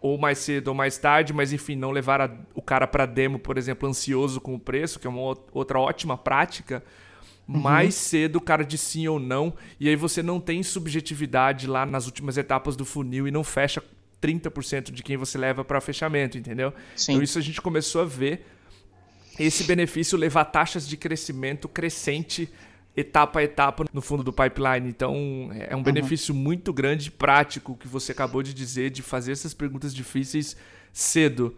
ou 0.00 0.16
mais 0.16 0.38
cedo 0.38 0.68
ou 0.68 0.74
mais 0.74 0.96
tarde, 0.98 1.32
mas 1.32 1.52
enfim, 1.52 1.74
não 1.74 1.90
levar 1.90 2.20
a, 2.20 2.30
o 2.54 2.62
cara 2.62 2.86
para 2.86 3.06
demo, 3.06 3.38
por 3.38 3.58
exemplo, 3.58 3.88
ansioso 3.88 4.40
com 4.40 4.54
o 4.54 4.60
preço, 4.60 5.00
que 5.00 5.06
é 5.06 5.10
uma 5.10 5.36
outra 5.52 5.80
ótima 5.80 6.16
prática 6.16 6.82
uhum. 7.48 7.60
mais 7.60 7.94
cedo 7.94 8.36
o 8.36 8.40
cara 8.40 8.64
de 8.64 8.76
sim 8.76 9.06
ou 9.08 9.18
não, 9.18 9.54
e 9.78 9.88
aí 9.88 9.96
você 9.96 10.22
não 10.22 10.40
tem 10.40 10.62
subjetividade 10.62 11.66
lá 11.66 11.86
nas 11.86 12.06
últimas 12.06 12.36
etapas 12.36 12.76
do 12.76 12.84
funil 12.84 13.26
e 13.26 13.30
não 13.30 13.44
fecha 13.44 13.82
30% 14.20 14.90
de 14.90 15.02
quem 15.02 15.16
você 15.16 15.38
leva 15.38 15.64
para 15.64 15.80
fechamento, 15.80 16.38
entendeu? 16.38 16.72
Sim. 16.94 17.12
Então 17.12 17.22
isso 17.22 17.38
a 17.38 17.42
gente 17.42 17.60
começou 17.60 18.02
a 18.02 18.04
ver 18.04 18.46
esse 19.38 19.64
benefício 19.64 20.16
levar 20.16 20.46
taxas 20.46 20.88
de 20.88 20.96
crescimento 20.96 21.68
crescente 21.68 22.48
etapa 22.96 23.40
a 23.40 23.42
etapa 23.44 23.84
no 23.92 24.00
fundo 24.00 24.24
do 24.24 24.32
pipeline. 24.32 24.88
Então, 24.88 25.50
é 25.52 25.76
um 25.76 25.82
benefício 25.82 26.34
uhum. 26.34 26.40
muito 26.40 26.72
grande 26.72 27.08
e 27.08 27.10
prático 27.10 27.76
que 27.76 27.86
você 27.86 28.12
acabou 28.12 28.42
de 28.42 28.54
dizer 28.54 28.90
de 28.90 29.02
fazer 29.02 29.32
essas 29.32 29.52
perguntas 29.52 29.94
difíceis 29.94 30.56
cedo. 30.92 31.54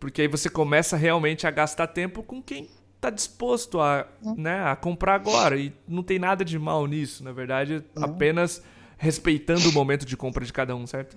Porque 0.00 0.22
aí 0.22 0.28
você 0.28 0.48
começa 0.48 0.96
realmente 0.96 1.46
a 1.46 1.50
gastar 1.50 1.88
tempo 1.88 2.22
com 2.22 2.42
quem 2.42 2.68
tá 3.00 3.10
disposto 3.10 3.80
a, 3.80 4.06
hum. 4.22 4.34
né, 4.36 4.64
a 4.64 4.76
comprar 4.76 5.14
agora. 5.14 5.56
E 5.58 5.72
não 5.86 6.02
tem 6.02 6.18
nada 6.18 6.44
de 6.44 6.58
mal 6.58 6.86
nisso, 6.86 7.22
na 7.22 7.32
verdade, 7.32 7.84
hum. 7.96 8.04
apenas 8.04 8.62
respeitando 8.96 9.68
o 9.68 9.72
momento 9.72 10.04
de 10.04 10.16
compra 10.16 10.44
de 10.44 10.52
cada 10.52 10.74
um, 10.74 10.86
certo? 10.86 11.16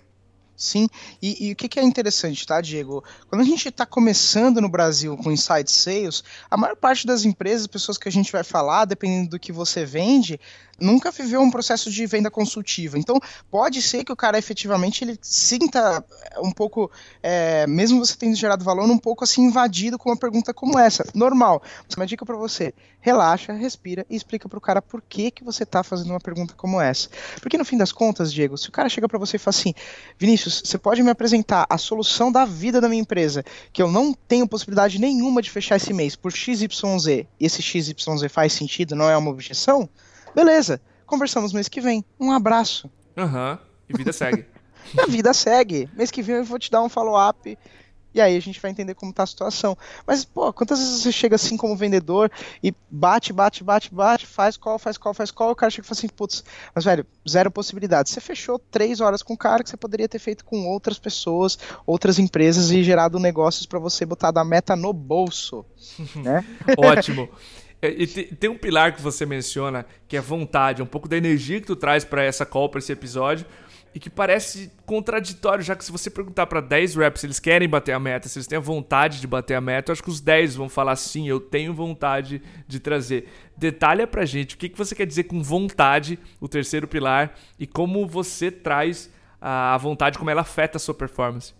Sim, 0.61 0.87
e, 1.19 1.47
e, 1.47 1.51
o 1.53 1.55
que, 1.55 1.67
que, 1.67 1.79
é 1.79 1.83
interessante, 1.83 2.45
tá, 2.45 2.61
Diego? 2.61 3.03
Quando 3.27 3.41
a 3.41 3.43
gente 3.43 3.67
está 3.67 3.83
começando 3.83 4.61
no 4.61 4.69
Brasil 4.69 5.17
com 5.17 5.31
inside 5.31 5.71
sales, 5.71 6.23
a 6.51 6.55
maior 6.55 6.75
parte 6.75 7.07
das 7.07 7.25
empresas, 7.25 7.65
pessoas 7.65 7.97
que 7.97 8.07
a 8.07 8.11
gente 8.11 8.31
vai 8.31 8.43
falar, 8.43 8.85
dependendo 8.85 9.31
do 9.31 9.39
que 9.39 9.51
você 9.51 9.83
vende, 9.83 10.39
nunca 10.81 11.11
viveu 11.11 11.41
um 11.41 11.51
processo 11.51 11.89
de 11.89 12.05
venda 12.05 12.29
consultiva. 12.29 12.97
Então, 12.97 13.19
pode 13.49 13.81
ser 13.81 14.03
que 14.03 14.11
o 14.11 14.15
cara 14.15 14.37
efetivamente 14.37 15.03
ele 15.03 15.17
sinta 15.21 16.03
um 16.37 16.51
pouco, 16.51 16.91
é, 17.21 17.65
mesmo 17.67 18.03
você 18.03 18.15
tendo 18.15 18.35
gerado 18.35 18.65
valor, 18.65 18.89
um 18.89 18.97
pouco 18.97 19.23
assim 19.23 19.43
invadido 19.43 19.97
com 19.97 20.09
uma 20.09 20.17
pergunta 20.17 20.53
como 20.53 20.77
essa. 20.77 21.07
Normal. 21.13 21.61
Uma 21.95 22.05
dica 22.05 22.25
para 22.25 22.35
você: 22.35 22.73
relaxa, 22.99 23.53
respira 23.53 24.05
e 24.09 24.15
explica 24.15 24.49
para 24.49 24.57
o 24.57 24.61
cara 24.61 24.81
por 24.81 25.01
que, 25.01 25.31
que 25.31 25.43
você 25.43 25.63
está 25.63 25.83
fazendo 25.83 26.09
uma 26.11 26.19
pergunta 26.19 26.53
como 26.55 26.81
essa. 26.81 27.09
Porque 27.41 27.57
no 27.57 27.65
fim 27.65 27.77
das 27.77 27.91
contas, 27.91 28.33
Diego, 28.33 28.57
se 28.57 28.69
o 28.69 28.71
cara 28.71 28.89
chega 28.89 29.07
para 29.07 29.19
você 29.19 29.35
e 29.35 29.39
fala 29.39 29.55
assim: 29.55 29.73
Vinícius, 30.17 30.50
você 30.51 30.77
pode 30.77 31.01
me 31.01 31.09
apresentar 31.09 31.65
a 31.69 31.77
solução 31.77 32.31
da 32.31 32.45
vida 32.45 32.81
da 32.81 32.89
minha 32.89 33.01
empresa, 33.01 33.43
que 33.71 33.81
eu 33.81 33.89
não 33.89 34.13
tenho 34.13 34.47
possibilidade 34.47 34.99
nenhuma 34.99 35.41
de 35.41 35.49
fechar 35.49 35.77
esse 35.77 35.93
mês 35.93 36.15
por 36.15 36.31
XYZ, 36.31 37.07
e 37.07 37.27
esse 37.39 37.61
XYZ 37.61 37.93
faz 38.29 38.53
sentido, 38.53 38.95
não 38.95 39.09
é 39.09 39.15
uma 39.15 39.31
objeção? 39.31 39.89
Beleza, 40.35 40.81
conversamos 41.05 41.53
mês 41.53 41.67
que 41.67 41.81
vem. 41.81 42.03
Um 42.19 42.31
abraço. 42.31 42.89
Aham, 43.17 43.51
uhum. 43.51 43.57
e 43.89 43.97
vida 43.97 44.13
segue. 44.13 44.45
a 44.97 45.05
vida 45.05 45.33
segue. 45.33 45.89
Mês 45.93 46.11
que 46.11 46.21
vem 46.21 46.37
eu 46.37 46.45
vou 46.45 46.59
te 46.59 46.71
dar 46.71 46.81
um 46.81 46.89
follow-up. 46.89 47.57
E 48.13 48.19
aí 48.19 48.35
a 48.35 48.39
gente 48.39 48.59
vai 48.59 48.71
entender 48.71 48.93
como 48.93 49.13
tá 49.13 49.23
a 49.23 49.27
situação. 49.27 49.77
Mas, 50.05 50.25
pô, 50.25 50.51
quantas 50.51 50.79
vezes 50.79 51.01
você 51.01 51.11
chega 51.11 51.35
assim 51.35 51.55
como 51.55 51.75
vendedor 51.75 52.31
e 52.63 52.73
bate, 52.89 53.31
bate, 53.31 53.63
bate, 53.63 53.93
bate, 53.93 54.27
faz 54.27 54.57
call, 54.57 54.77
faz 54.77 54.97
call, 54.97 55.13
faz 55.13 55.31
call, 55.31 55.51
o 55.51 55.55
cara 55.55 55.69
chega 55.69 55.85
e 55.85 55.87
fala 55.87 55.97
assim, 55.97 56.07
putz, 56.07 56.43
mas 56.75 56.83
velho, 56.83 57.05
zero 57.27 57.49
possibilidade. 57.49 58.09
Você 58.09 58.19
fechou 58.19 58.59
três 58.59 58.99
horas 58.99 59.23
com 59.23 59.33
o 59.33 59.37
cara 59.37 59.63
que 59.63 59.69
você 59.69 59.77
poderia 59.77 60.09
ter 60.09 60.19
feito 60.19 60.43
com 60.43 60.67
outras 60.67 60.99
pessoas, 60.99 61.57
outras 61.85 62.19
empresas 62.19 62.71
e 62.71 62.83
gerado 62.83 63.19
negócios 63.19 63.65
para 63.65 63.79
você 63.79 64.05
botar 64.05 64.31
da 64.31 64.43
meta 64.43 64.75
no 64.75 64.91
bolso. 64.91 65.65
né? 66.15 66.45
Ótimo. 66.77 67.29
E 67.81 68.05
tem 68.05 68.47
um 68.47 68.57
pilar 68.57 68.95
que 68.95 69.01
você 69.01 69.25
menciona, 69.25 69.87
que 70.07 70.15
é 70.15 70.21
vontade, 70.21 70.81
é 70.81 70.83
um 70.83 70.87
pouco 70.87 71.09
da 71.09 71.17
energia 71.17 71.59
que 71.59 71.65
tu 71.65 71.75
traz 71.75 72.05
para 72.05 72.23
essa 72.23 72.45
call, 72.45 72.69
para 72.69 72.77
esse 72.77 72.91
episódio, 72.91 73.43
e 73.93 73.99
que 73.99 74.09
parece 74.09 74.71
contraditório, 74.85 75.63
já 75.63 75.75
que 75.75 75.83
se 75.83 75.91
você 75.91 76.09
perguntar 76.09 76.47
para 76.47 76.61
10 76.61 76.95
reps 76.95 77.21
se 77.21 77.27
eles 77.27 77.39
querem 77.39 77.67
bater 77.67 77.91
a 77.91 77.99
meta, 77.99 78.29
se 78.29 78.37
eles 78.37 78.47
têm 78.47 78.57
a 78.57 78.61
vontade 78.61 79.19
de 79.19 79.27
bater 79.27 79.55
a 79.55 79.61
meta, 79.61 79.91
eu 79.91 79.93
acho 79.93 80.03
que 80.03 80.09
os 80.09 80.21
10 80.21 80.55
vão 80.55 80.69
falar 80.69 80.95
sim, 80.95 81.27
eu 81.27 81.39
tenho 81.39 81.73
vontade 81.73 82.41
de 82.67 82.79
trazer. 82.79 83.27
Detalha 83.57 84.07
pra 84.07 84.25
gente 84.25 84.55
o 84.55 84.57
que, 84.57 84.69
que 84.69 84.77
você 84.77 84.95
quer 84.95 85.05
dizer 85.05 85.25
com 85.25 85.41
vontade, 85.43 86.17
o 86.39 86.47
terceiro 86.47 86.87
pilar, 86.87 87.35
e 87.59 87.67
como 87.67 88.07
você 88.07 88.49
traz 88.49 89.09
a 89.41 89.75
vontade, 89.77 90.17
como 90.17 90.29
ela 90.29 90.41
afeta 90.41 90.77
a 90.77 90.79
sua 90.79 90.93
performance. 90.93 91.53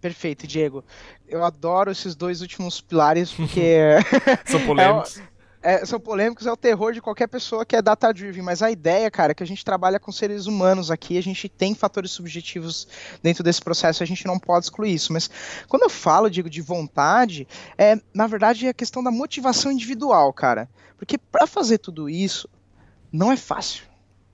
Perfeito, 0.00 0.46
Diego. 0.46 0.84
Eu 1.26 1.42
adoro 1.42 1.90
esses 1.90 2.14
dois 2.14 2.42
últimos 2.42 2.80
pilares 2.80 3.32
porque. 3.32 3.78
São 4.44 4.60
polêmicos. 4.66 5.18
É, 5.18 5.22
é, 5.64 5.86
são 5.86 5.98
polêmicos, 5.98 6.46
é 6.46 6.52
o 6.52 6.56
terror 6.56 6.92
de 6.92 7.00
qualquer 7.00 7.26
pessoa 7.26 7.64
que 7.64 7.74
é 7.74 7.80
data-driven, 7.80 8.42
mas 8.42 8.62
a 8.62 8.70
ideia, 8.70 9.10
cara, 9.10 9.32
é 9.32 9.34
que 9.34 9.42
a 9.42 9.46
gente 9.46 9.64
trabalha 9.64 9.98
com 9.98 10.12
seres 10.12 10.46
humanos 10.46 10.90
aqui, 10.90 11.16
a 11.16 11.22
gente 11.22 11.48
tem 11.48 11.74
fatores 11.74 12.10
subjetivos 12.10 12.86
dentro 13.22 13.42
desse 13.42 13.62
processo, 13.62 14.02
a 14.02 14.06
gente 14.06 14.26
não 14.26 14.38
pode 14.38 14.66
excluir 14.66 14.92
isso. 14.92 15.10
Mas 15.10 15.30
quando 15.66 15.84
eu 15.84 15.90
falo, 15.90 16.28
digo, 16.28 16.50
de 16.50 16.60
vontade, 16.60 17.48
é, 17.78 17.98
na 18.12 18.26
verdade, 18.26 18.66
é 18.66 18.68
a 18.68 18.74
questão 18.74 19.02
da 19.02 19.10
motivação 19.10 19.72
individual, 19.72 20.30
cara. 20.34 20.68
Porque 20.98 21.16
para 21.16 21.46
fazer 21.46 21.78
tudo 21.78 22.10
isso, 22.10 22.46
não 23.10 23.32
é 23.32 23.36
fácil. 23.36 23.84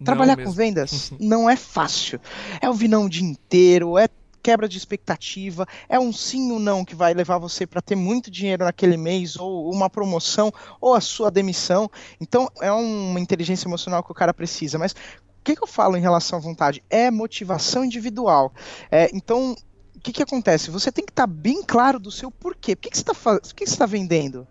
Trabalhar 0.05 0.37
com 0.37 0.51
vendas 0.51 1.13
não 1.21 1.49
é 1.49 1.55
fácil. 1.55 2.21
É 2.61 2.69
ouvir 2.69 2.89
não 2.89 3.05
o 3.05 3.09
dia 3.09 3.25
inteiro, 3.25 3.97
é 3.97 4.09
quebra 4.43 4.69
de 4.69 4.77
expectativa, 4.79 5.67
é 5.89 5.99
um 5.99 6.13
sim 6.13 6.53
ou 6.53 6.59
não 6.59 6.85
que 6.85 6.95
vai 6.95 7.15
levar 7.15 7.39
você 7.39 7.67
para 7.67 7.83
ter 7.83 7.97
muito 7.97 8.31
dinheiro 8.31 8.65
naquele 8.65 8.97
mês, 8.97 9.37
ou 9.37 9.73
uma 9.73 9.89
promoção, 9.89 10.53
ou 10.81 10.95
a 10.95 11.01
sua 11.01 11.31
demissão. 11.31 11.91
Então 12.21 12.49
é 12.61 12.73
uma 12.73 13.21
inteligência 13.21 13.69
emocional 13.69 14.03
que 14.03 14.13
o 14.13 14.15
cara 14.15 14.35
precisa. 14.35 14.79
Mas 14.79 14.93
o 14.93 15.43
que, 15.45 15.57
que 15.57 15.63
eu 15.63 15.69
falo 15.69 15.97
em 15.97 16.01
relação 16.01 16.39
à 16.39 16.43
vontade? 16.43 16.83
É 16.91 17.11
motivação 17.11 17.85
individual. 17.85 18.53
É, 18.91 19.11
então, 19.15 19.57
o 19.97 20.01
que, 20.01 20.13
que 20.13 20.23
acontece? 20.23 20.71
Você 20.71 20.93
tem 20.93 21.05
que 21.05 21.13
estar 21.13 21.27
tá 21.27 21.33
bem 21.33 21.63
claro 21.63 21.99
do 21.99 22.11
seu 22.11 22.31
porquê. 22.31 22.77
Por 22.77 22.83
que, 22.83 22.91
que 22.91 22.97
você 22.97 23.65
está 23.65 23.77
tá 23.79 23.87
vendendo? 23.87 24.47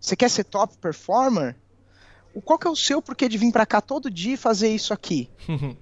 Você 0.00 0.16
quer 0.16 0.30
ser 0.30 0.44
top 0.44 0.76
performer? 0.78 1.56
Qual 2.44 2.58
que 2.58 2.66
é 2.66 2.70
o 2.70 2.76
seu 2.76 3.02
porquê 3.02 3.28
de 3.28 3.36
vir 3.36 3.50
para 3.50 3.66
cá 3.66 3.80
todo 3.80 4.10
dia 4.10 4.34
e 4.34 4.36
fazer 4.36 4.68
isso 4.68 4.94
aqui? 4.94 5.28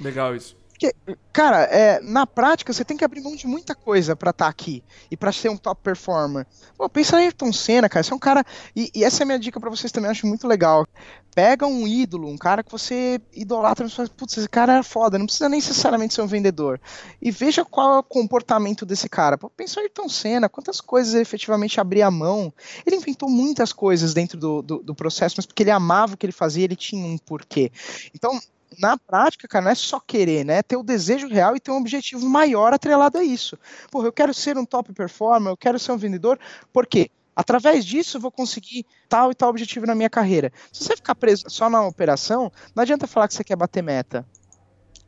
Legal 0.00 0.34
isso. 0.34 0.56
Porque, 0.84 1.18
cara, 1.32 1.62
é, 1.62 2.00
na 2.00 2.26
prática 2.26 2.72
você 2.72 2.84
tem 2.84 2.96
que 2.96 3.04
abrir 3.04 3.22
mão 3.22 3.34
de 3.34 3.46
muita 3.46 3.74
coisa 3.74 4.14
para 4.14 4.30
estar 4.30 4.44
tá 4.44 4.50
aqui 4.50 4.82
e 5.10 5.16
para 5.16 5.32
ser 5.32 5.48
um 5.48 5.56
top 5.56 5.80
performer. 5.82 6.46
Pô, 6.76 6.88
pensa 6.88 7.18
em 7.20 7.24
Ayrton 7.24 7.52
Senna, 7.52 7.88
cara. 7.88 8.02
Você 8.02 8.12
é 8.12 8.16
um 8.16 8.18
cara. 8.18 8.44
E, 8.76 8.90
e 8.94 9.04
essa 9.04 9.22
é 9.22 9.24
a 9.24 9.26
minha 9.26 9.38
dica 9.38 9.58
para 9.58 9.70
vocês 9.70 9.90
também, 9.90 10.10
acho 10.10 10.26
muito 10.26 10.46
legal. 10.46 10.86
Pega 11.34 11.66
um 11.66 11.86
ídolo, 11.86 12.28
um 12.28 12.36
cara 12.36 12.62
que 12.62 12.70
você 12.70 13.20
idolatra 13.32 13.86
e 13.86 13.90
fala, 13.90 14.08
putz, 14.08 14.36
esse 14.36 14.48
cara 14.48 14.78
é 14.78 14.82
foda, 14.82 15.18
não 15.18 15.26
precisa 15.26 15.48
necessariamente 15.48 16.14
ser 16.14 16.22
um 16.22 16.26
vendedor. 16.26 16.80
E 17.20 17.30
veja 17.30 17.64
qual 17.64 17.96
é 17.96 17.98
o 17.98 18.02
comportamento 18.02 18.84
desse 18.84 19.08
cara. 19.08 19.38
Pô, 19.38 19.50
pensa 19.50 19.80
em 19.80 19.84
Ayrton 19.84 20.08
Senna, 20.08 20.48
quantas 20.48 20.80
coisas 20.80 21.14
ele 21.14 21.22
efetivamente 21.22 21.80
abria 21.80 22.06
a 22.06 22.10
mão. 22.10 22.52
Ele 22.86 22.96
inventou 22.96 23.28
muitas 23.28 23.72
coisas 23.72 24.12
dentro 24.12 24.38
do, 24.38 24.62
do, 24.62 24.78
do 24.78 24.94
processo, 24.94 25.36
mas 25.38 25.46
porque 25.46 25.62
ele 25.62 25.70
amava 25.70 26.14
o 26.14 26.16
que 26.16 26.26
ele 26.26 26.32
fazia, 26.32 26.64
ele 26.64 26.76
tinha 26.76 27.04
um 27.04 27.18
porquê. 27.18 27.72
Então, 28.14 28.38
na 28.78 28.96
prática, 28.96 29.48
cara, 29.48 29.64
não 29.64 29.70
é 29.72 29.74
só 29.74 30.00
querer, 30.00 30.44
né? 30.44 30.58
É 30.58 30.62
ter 30.62 30.76
o 30.76 30.82
desejo 30.82 31.28
real 31.28 31.56
e 31.56 31.60
ter 31.60 31.70
um 31.70 31.76
objetivo 31.76 32.28
maior 32.28 32.72
atrelado 32.72 33.18
a 33.18 33.24
isso. 33.24 33.58
Porra, 33.90 34.08
eu 34.08 34.12
quero 34.12 34.32
ser 34.32 34.56
um 34.56 34.64
top 34.64 34.92
performer, 34.92 35.50
eu 35.50 35.56
quero 35.56 35.78
ser 35.78 35.92
um 35.92 35.96
vendedor, 35.96 36.38
por 36.72 36.86
quê? 36.86 37.10
Através 37.36 37.84
disso 37.84 38.16
eu 38.16 38.20
vou 38.20 38.30
conseguir 38.30 38.86
tal 39.08 39.30
e 39.30 39.34
tal 39.34 39.50
objetivo 39.50 39.86
na 39.86 39.94
minha 39.94 40.10
carreira. 40.10 40.52
Se 40.72 40.84
você 40.84 40.96
ficar 40.96 41.14
preso 41.14 41.44
só 41.48 41.68
na 41.68 41.84
operação, 41.84 42.52
não 42.74 42.82
adianta 42.82 43.06
falar 43.06 43.26
que 43.26 43.34
você 43.34 43.42
quer 43.42 43.56
bater 43.56 43.82
meta. 43.82 44.24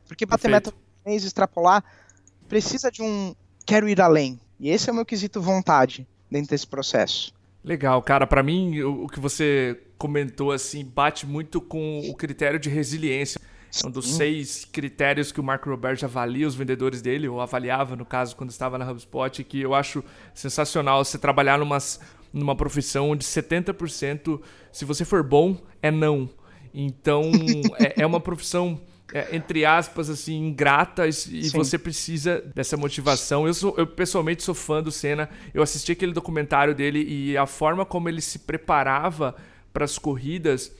Porque 0.07 0.25
bater 0.25 0.49
Perfeito. 0.49 0.75
meta 0.75 0.87
mês, 1.05 1.23
extrapolar, 1.23 1.83
precisa 2.47 2.91
de 2.91 3.01
um 3.01 3.33
quero 3.65 3.87
ir 3.87 4.01
além. 4.01 4.39
E 4.59 4.69
esse 4.69 4.89
é 4.89 4.91
o 4.91 4.95
meu 4.95 5.05
quesito 5.05 5.41
vontade 5.41 6.07
dentro 6.29 6.49
desse 6.49 6.67
processo. 6.67 7.33
Legal, 7.63 8.01
cara. 8.01 8.25
Para 8.25 8.41
mim, 8.43 8.79
o, 8.81 9.05
o 9.05 9.07
que 9.07 9.19
você 9.19 9.81
comentou 9.97 10.51
assim 10.51 10.85
bate 10.85 11.25
muito 11.25 11.59
com 11.59 11.99
o 12.09 12.15
critério 12.15 12.59
de 12.59 12.69
resiliência. 12.69 13.41
É 13.83 13.87
um 13.87 13.91
dos 13.91 14.15
seis 14.15 14.65
critérios 14.65 15.31
que 15.31 15.39
o 15.39 15.43
Mark 15.43 15.65
Robert 15.65 15.99
avalia 16.03 16.47
os 16.47 16.55
vendedores 16.55 17.01
dele, 17.01 17.27
ou 17.27 17.41
avaliava, 17.41 17.95
no 17.95 18.05
caso, 18.05 18.35
quando 18.35 18.49
estava 18.49 18.77
na 18.77 18.89
HubSpot, 18.89 19.43
que 19.43 19.61
eu 19.61 19.75
acho 19.75 20.03
sensacional 20.33 21.03
você 21.03 21.17
trabalhar 21.17 21.59
numa, 21.59 21.77
numa 22.33 22.55
profissão 22.55 23.11
onde 23.11 23.23
70%, 23.23 24.41
se 24.71 24.85
você 24.85 25.05
for 25.05 25.23
bom, 25.23 25.57
é 25.81 25.91
não. 25.91 26.29
Então, 26.73 27.23
é, 27.79 28.01
é 28.01 28.05
uma 28.05 28.19
profissão 28.19 28.79
é, 29.13 29.35
entre 29.35 29.63
aspas, 29.65 30.09
assim, 30.09 30.35
ingrata 30.35 31.07
e 31.07 31.49
você 31.49 31.77
precisa 31.77 32.41
dessa 32.53 32.75
motivação. 32.75 33.47
Eu, 33.47 33.53
sou, 33.53 33.73
eu 33.77 33.87
pessoalmente 33.87 34.43
sou 34.43 34.53
fã 34.53 34.83
do 34.83 34.91
Senna. 34.91 35.29
Eu 35.53 35.63
assisti 35.63 35.93
aquele 35.93 36.11
documentário 36.11 36.75
dele 36.75 37.05
e 37.07 37.37
a 37.37 37.45
forma 37.45 37.85
como 37.85 38.09
ele 38.09 38.19
se 38.19 38.39
preparava 38.39 39.35
para 39.71 39.85
as 39.85 39.97
corridas 39.97 40.73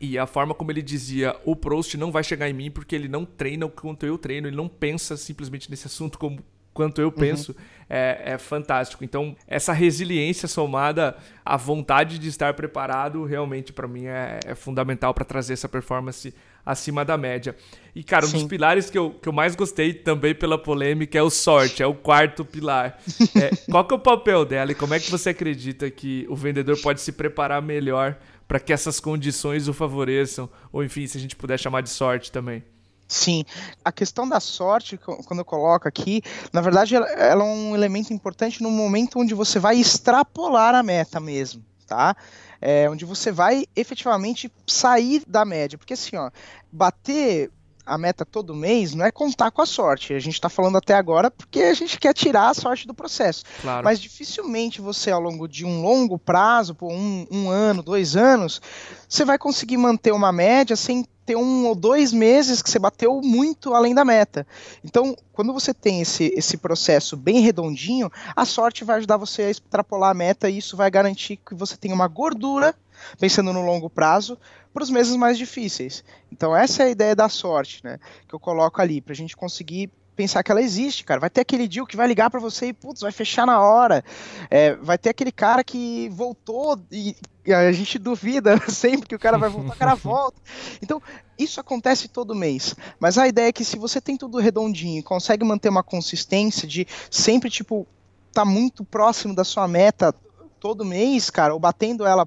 e 0.00 0.18
a 0.18 0.26
forma 0.26 0.54
como 0.54 0.70
ele 0.70 0.82
dizia, 0.82 1.36
o 1.44 1.56
Prost 1.56 1.94
não 1.94 2.12
vai 2.12 2.22
chegar 2.22 2.48
em 2.48 2.52
mim 2.52 2.70
porque 2.70 2.94
ele 2.94 3.08
não 3.08 3.24
treina 3.24 3.66
o 3.66 3.70
quanto 3.70 4.04
eu 4.04 4.18
treino, 4.18 4.46
ele 4.46 4.56
não 4.56 4.68
pensa 4.68 5.16
simplesmente 5.16 5.70
nesse 5.70 5.86
assunto 5.86 6.18
como 6.18 6.40
quanto 6.76 7.00
eu 7.00 7.06
uhum. 7.06 7.12
penso, 7.12 7.52
uhum. 7.52 7.58
é, 7.88 8.32
é, 8.32 8.38
fantástico. 8.38 9.02
Então, 9.02 9.34
essa 9.48 9.72
resiliência 9.72 10.46
somada 10.46 11.16
à 11.42 11.56
vontade 11.56 12.18
de 12.18 12.28
estar 12.28 12.52
preparado, 12.52 13.24
realmente, 13.24 13.72
para 13.72 13.88
mim, 13.88 14.04
é, 14.04 14.40
é 14.44 14.54
fundamental 14.54 15.14
para 15.14 15.24
trazer 15.24 15.54
essa 15.54 15.70
performance 15.70 16.34
acima 16.66 17.02
da 17.02 17.16
média. 17.16 17.56
E, 17.94 18.04
cara, 18.04 18.26
um 18.26 18.28
Sim. 18.28 18.38
dos 18.38 18.46
pilares 18.46 18.90
que 18.90 18.98
eu, 18.98 19.10
que 19.10 19.26
eu 19.26 19.32
mais 19.32 19.54
gostei 19.54 19.94
também 19.94 20.34
pela 20.34 20.58
polêmica 20.58 21.16
é 21.16 21.22
o 21.22 21.30
sorte, 21.30 21.82
é 21.82 21.86
o 21.86 21.94
quarto 21.94 22.44
pilar. 22.44 22.98
É, 23.36 23.50
qual 23.70 23.84
que 23.86 23.94
é 23.94 23.96
o 23.96 24.00
papel 24.00 24.44
dela 24.44 24.72
e 24.72 24.74
como 24.74 24.92
é 24.92 25.00
que 25.00 25.10
você 25.10 25.30
acredita 25.30 25.90
que 25.90 26.26
o 26.28 26.34
vendedor 26.34 26.76
pode 26.82 27.00
se 27.00 27.12
preparar 27.12 27.62
melhor 27.62 28.18
para 28.46 28.60
que 28.60 28.72
essas 28.72 29.00
condições 29.00 29.68
o 29.68 29.72
favoreçam? 29.74 30.48
Ou, 30.72 30.84
enfim, 30.84 31.06
se 31.06 31.18
a 31.18 31.20
gente 31.20 31.36
puder 31.36 31.58
chamar 31.58 31.82
de 31.82 31.90
sorte 31.90 32.30
também. 32.30 32.64
Sim, 33.08 33.44
a 33.84 33.92
questão 33.92 34.28
da 34.28 34.40
sorte, 34.40 34.98
quando 34.98 35.38
eu 35.38 35.44
coloco 35.44 35.86
aqui, 35.86 36.22
na 36.52 36.60
verdade 36.60 36.96
ela, 36.96 37.06
é 37.08 37.36
um 37.36 37.72
elemento 37.72 38.12
importante 38.12 38.60
no 38.60 38.70
momento 38.70 39.20
onde 39.20 39.32
você 39.32 39.60
vai 39.60 39.76
extrapolar 39.76 40.74
a 40.74 40.82
meta 40.82 41.20
mesmo, 41.20 41.64
tá? 41.86 42.16
É, 42.60 42.90
onde 42.90 43.04
você 43.04 43.30
vai 43.30 43.64
efetivamente 43.76 44.50
sair 44.66 45.22
da 45.24 45.44
média, 45.44 45.78
porque 45.78 45.92
assim, 45.94 46.16
ó, 46.16 46.30
bater 46.72 47.52
a 47.86 47.96
meta 47.96 48.24
todo 48.24 48.54
mês 48.54 48.94
não 48.94 49.04
é 49.04 49.12
contar 49.12 49.50
com 49.52 49.62
a 49.62 49.66
sorte. 49.66 50.12
A 50.12 50.18
gente 50.18 50.34
está 50.34 50.48
falando 50.48 50.76
até 50.76 50.94
agora 50.94 51.30
porque 51.30 51.60
a 51.60 51.74
gente 51.74 51.98
quer 51.98 52.12
tirar 52.12 52.50
a 52.50 52.54
sorte 52.54 52.86
do 52.86 52.92
processo. 52.92 53.44
Claro. 53.62 53.84
Mas 53.84 54.00
dificilmente 54.00 54.80
você, 54.80 55.10
ao 55.10 55.20
longo 55.20 55.46
de 55.46 55.64
um 55.64 55.80
longo 55.80 56.18
prazo, 56.18 56.74
por 56.74 56.92
um, 56.92 57.26
um 57.30 57.48
ano, 57.48 57.82
dois 57.82 58.16
anos, 58.16 58.60
você 59.08 59.24
vai 59.24 59.38
conseguir 59.38 59.76
manter 59.76 60.12
uma 60.12 60.32
média 60.32 60.74
sem 60.74 61.06
ter 61.24 61.36
um 61.36 61.66
ou 61.66 61.74
dois 61.74 62.12
meses 62.12 62.62
que 62.62 62.70
você 62.70 62.78
bateu 62.78 63.20
muito 63.20 63.74
além 63.74 63.94
da 63.94 64.04
meta. 64.04 64.46
Então, 64.84 65.16
quando 65.32 65.52
você 65.52 65.74
tem 65.74 66.00
esse, 66.00 66.32
esse 66.36 66.56
processo 66.56 67.16
bem 67.16 67.40
redondinho, 67.40 68.10
a 68.34 68.44
sorte 68.44 68.84
vai 68.84 68.98
ajudar 68.98 69.16
você 69.16 69.42
a 69.42 69.50
extrapolar 69.50 70.10
a 70.10 70.14
meta 70.14 70.48
e 70.48 70.58
isso 70.58 70.76
vai 70.76 70.88
garantir 70.88 71.36
que 71.36 71.54
você 71.54 71.76
tenha 71.76 71.94
uma 71.94 72.06
gordura, 72.06 72.74
pensando 73.18 73.52
no 73.52 73.62
longo 73.62 73.88
prazo, 73.88 74.38
para 74.72 74.82
os 74.82 74.90
meses 74.90 75.16
mais 75.16 75.38
difíceis. 75.38 76.04
Então, 76.30 76.54
essa 76.54 76.82
é 76.82 76.86
a 76.86 76.90
ideia 76.90 77.16
da 77.16 77.28
sorte, 77.28 77.82
né? 77.82 77.98
Que 78.28 78.34
eu 78.34 78.40
coloco 78.40 78.80
ali, 78.80 79.00
para 79.00 79.12
a 79.12 79.16
gente 79.16 79.36
conseguir 79.36 79.90
pensar 80.16 80.42
que 80.42 80.50
ela 80.50 80.62
existe, 80.62 81.04
cara. 81.04 81.20
Vai 81.20 81.30
ter 81.30 81.42
aquele 81.42 81.68
deal 81.68 81.86
que 81.86 81.96
vai 81.96 82.08
ligar 82.08 82.30
para 82.30 82.40
você 82.40 82.68
e, 82.68 82.72
putz, 82.72 83.02
vai 83.02 83.12
fechar 83.12 83.46
na 83.46 83.60
hora. 83.60 84.02
É, 84.50 84.74
vai 84.76 84.96
ter 84.96 85.10
aquele 85.10 85.30
cara 85.30 85.62
que 85.62 86.08
voltou 86.08 86.80
e 86.90 87.14
a 87.46 87.70
gente 87.70 87.98
duvida 87.98 88.58
sempre 88.68 89.06
que 89.06 89.14
o 89.14 89.18
cara 89.18 89.38
vai 89.38 89.50
voltar, 89.50 89.74
o 89.74 89.78
cara 89.78 89.94
volta. 89.96 90.40
Então, 90.82 91.00
isso 91.38 91.60
acontece 91.60 92.08
todo 92.08 92.34
mês. 92.34 92.74
Mas 92.98 93.18
a 93.18 93.28
ideia 93.28 93.48
é 93.48 93.52
que 93.52 93.64
se 93.64 93.78
você 93.78 94.00
tem 94.00 94.16
tudo 94.16 94.38
redondinho 94.38 94.98
e 94.98 95.02
consegue 95.02 95.44
manter 95.44 95.68
uma 95.68 95.82
consistência 95.82 96.66
de 96.66 96.86
sempre, 97.10 97.50
tipo, 97.50 97.86
tá 98.32 98.44
muito 98.44 98.84
próximo 98.84 99.34
da 99.34 99.44
sua 99.44 99.68
meta 99.68 100.14
todo 100.58 100.84
mês, 100.84 101.30
cara, 101.30 101.52
ou 101.52 101.60
batendo 101.60 102.06
ela 102.06 102.26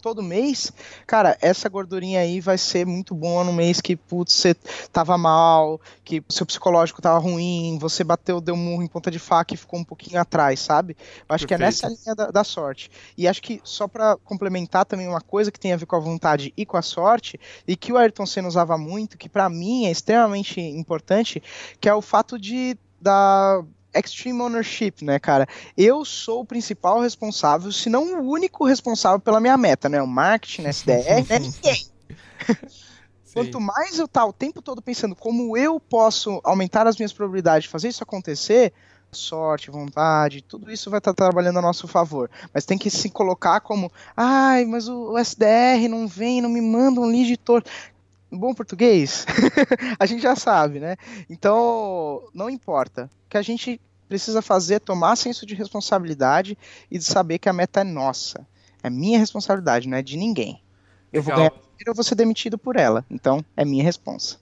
todo 0.00 0.22
mês, 0.22 0.72
cara, 1.06 1.36
essa 1.40 1.68
gordurinha 1.68 2.20
aí 2.20 2.40
vai 2.40 2.58
ser 2.58 2.86
muito 2.86 3.14
boa 3.14 3.44
no 3.44 3.52
mês 3.52 3.80
que, 3.80 3.96
putz, 3.96 4.32
você 4.34 4.54
tava 4.92 5.16
mal, 5.18 5.80
que 6.04 6.22
seu 6.28 6.46
psicológico 6.46 7.02
tava 7.02 7.18
ruim, 7.18 7.78
você 7.80 8.02
bateu, 8.02 8.40
deu 8.40 8.54
um 8.54 8.58
murro 8.58 8.82
em 8.82 8.86
ponta 8.86 9.10
de 9.10 9.18
faca 9.18 9.54
e 9.54 9.56
ficou 9.56 9.78
um 9.78 9.84
pouquinho 9.84 10.20
atrás, 10.20 10.60
sabe? 10.60 10.96
Eu 11.28 11.34
acho 11.34 11.46
Perfeito. 11.46 11.48
que 11.48 11.54
é 11.54 11.58
nessa 11.58 11.88
linha 11.88 12.14
da, 12.14 12.30
da, 12.30 12.44
sorte. 12.44 12.90
E 13.16 13.28
acho 13.28 13.42
que, 13.42 13.60
só 13.64 13.86
para 13.86 14.16
complementar 14.18 14.84
também 14.84 15.06
uma 15.06 15.20
coisa 15.20 15.50
que 15.50 15.60
tem 15.60 15.72
a 15.72 15.76
ver 15.76 15.86
com 15.86 15.96
a 15.96 16.00
vontade 16.00 16.52
e 16.56 16.64
com 16.64 16.76
a 16.76 16.82
sorte, 16.82 17.38
e 17.66 17.76
que 17.76 17.92
o 17.92 17.96
Ayrton 17.96 18.26
Senna 18.26 18.48
usava 18.48 18.76
muito, 18.78 19.18
que 19.18 19.28
para 19.28 19.48
mim 19.48 19.86
é 19.86 19.90
extremamente 19.90 20.60
importante, 20.60 21.42
que 21.80 21.88
é 21.88 21.94
o 21.94 22.02
fato 22.02 22.38
de 22.38 22.76
da 23.00 23.64
Extreme 23.94 24.40
Ownership, 24.40 25.02
né, 25.02 25.18
cara? 25.18 25.46
Eu 25.76 26.04
sou 26.04 26.40
o 26.40 26.44
principal 26.44 27.00
responsável, 27.00 27.72
se 27.72 27.88
não 27.88 28.20
o 28.20 28.30
único 28.30 28.64
responsável 28.64 29.20
pela 29.20 29.40
minha 29.40 29.56
meta, 29.56 29.88
né? 29.88 30.02
O 30.02 30.06
marketing, 30.06 30.62
né, 30.62 30.70
SDR, 30.70 31.28
né? 31.28 31.38
Ninguém. 31.38 31.86
Quanto 33.32 33.60
mais 33.60 33.98
eu 33.98 34.06
estar 34.06 34.22
tá 34.22 34.26
o 34.26 34.32
tempo 34.32 34.60
todo 34.60 34.82
pensando 34.82 35.14
como 35.14 35.56
eu 35.56 35.78
posso 35.78 36.40
aumentar 36.42 36.86
as 36.86 36.96
minhas 36.96 37.12
probabilidades 37.12 37.64
de 37.64 37.68
fazer 37.68 37.88
isso 37.88 38.02
acontecer, 38.02 38.72
sorte, 39.12 39.70
vontade, 39.70 40.42
tudo 40.42 40.70
isso 40.70 40.90
vai 40.90 40.98
estar 40.98 41.14
tá 41.14 41.24
trabalhando 41.24 41.58
a 41.58 41.62
nosso 41.62 41.86
favor. 41.86 42.30
Mas 42.52 42.64
tem 42.64 42.78
que 42.78 42.90
se 42.90 43.10
colocar 43.10 43.60
como, 43.60 43.90
ai, 44.16 44.64
mas 44.64 44.88
o, 44.88 45.12
o 45.12 45.18
SDR 45.18 45.88
não 45.88 46.06
vem, 46.06 46.40
não 46.40 46.48
me 46.48 46.60
manda 46.60 47.00
um 47.00 47.06
lead 47.06 47.36
torto 47.38 47.70
bom 48.30 48.54
português, 48.54 49.26
a 49.98 50.06
gente 50.06 50.22
já 50.22 50.36
sabe, 50.36 50.80
né? 50.80 50.96
Então, 51.28 52.22
não 52.34 52.48
importa. 52.48 53.10
O 53.26 53.30
que 53.30 53.38
a 53.38 53.42
gente 53.42 53.80
precisa 54.08 54.42
fazer 54.42 54.74
é 54.74 54.78
tomar 54.78 55.16
senso 55.16 55.46
de 55.46 55.54
responsabilidade 55.54 56.56
e 56.90 56.98
de 56.98 57.04
saber 57.04 57.38
que 57.38 57.48
a 57.48 57.52
meta 57.52 57.80
é 57.80 57.84
nossa. 57.84 58.46
É 58.82 58.90
minha 58.90 59.18
responsabilidade, 59.18 59.88
não 59.88 59.98
é 59.98 60.02
de 60.02 60.16
ninguém. 60.16 60.62
Eu 61.12 61.22
Legal. 61.22 61.24
vou 61.24 61.48
ganhar 61.50 61.70
eu 61.86 61.94
vou 61.94 62.04
ser 62.04 62.14
demitido 62.14 62.58
por 62.58 62.76
ela. 62.76 63.04
Então, 63.10 63.44
é 63.56 63.64
minha 63.64 63.82
responsa. 63.82 64.38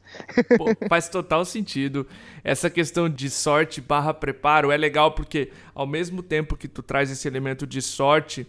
Pô, 0.57 0.66
faz 0.88 1.09
total 1.09 1.44
sentido. 1.44 2.07
Essa 2.42 2.68
questão 2.68 3.09
de 3.09 3.31
sorte 3.31 3.81
barra 3.81 4.12
preparo 4.12 4.72
é 4.72 4.77
legal 4.77 5.12
porque, 5.12 5.53
ao 5.74 5.87
mesmo 5.87 6.22
tempo 6.22 6.57
que 6.57 6.66
tu 6.66 6.83
traz 6.83 7.11
esse 7.11 7.29
elemento 7.29 7.66
de 7.66 7.81
sorte, 7.81 8.46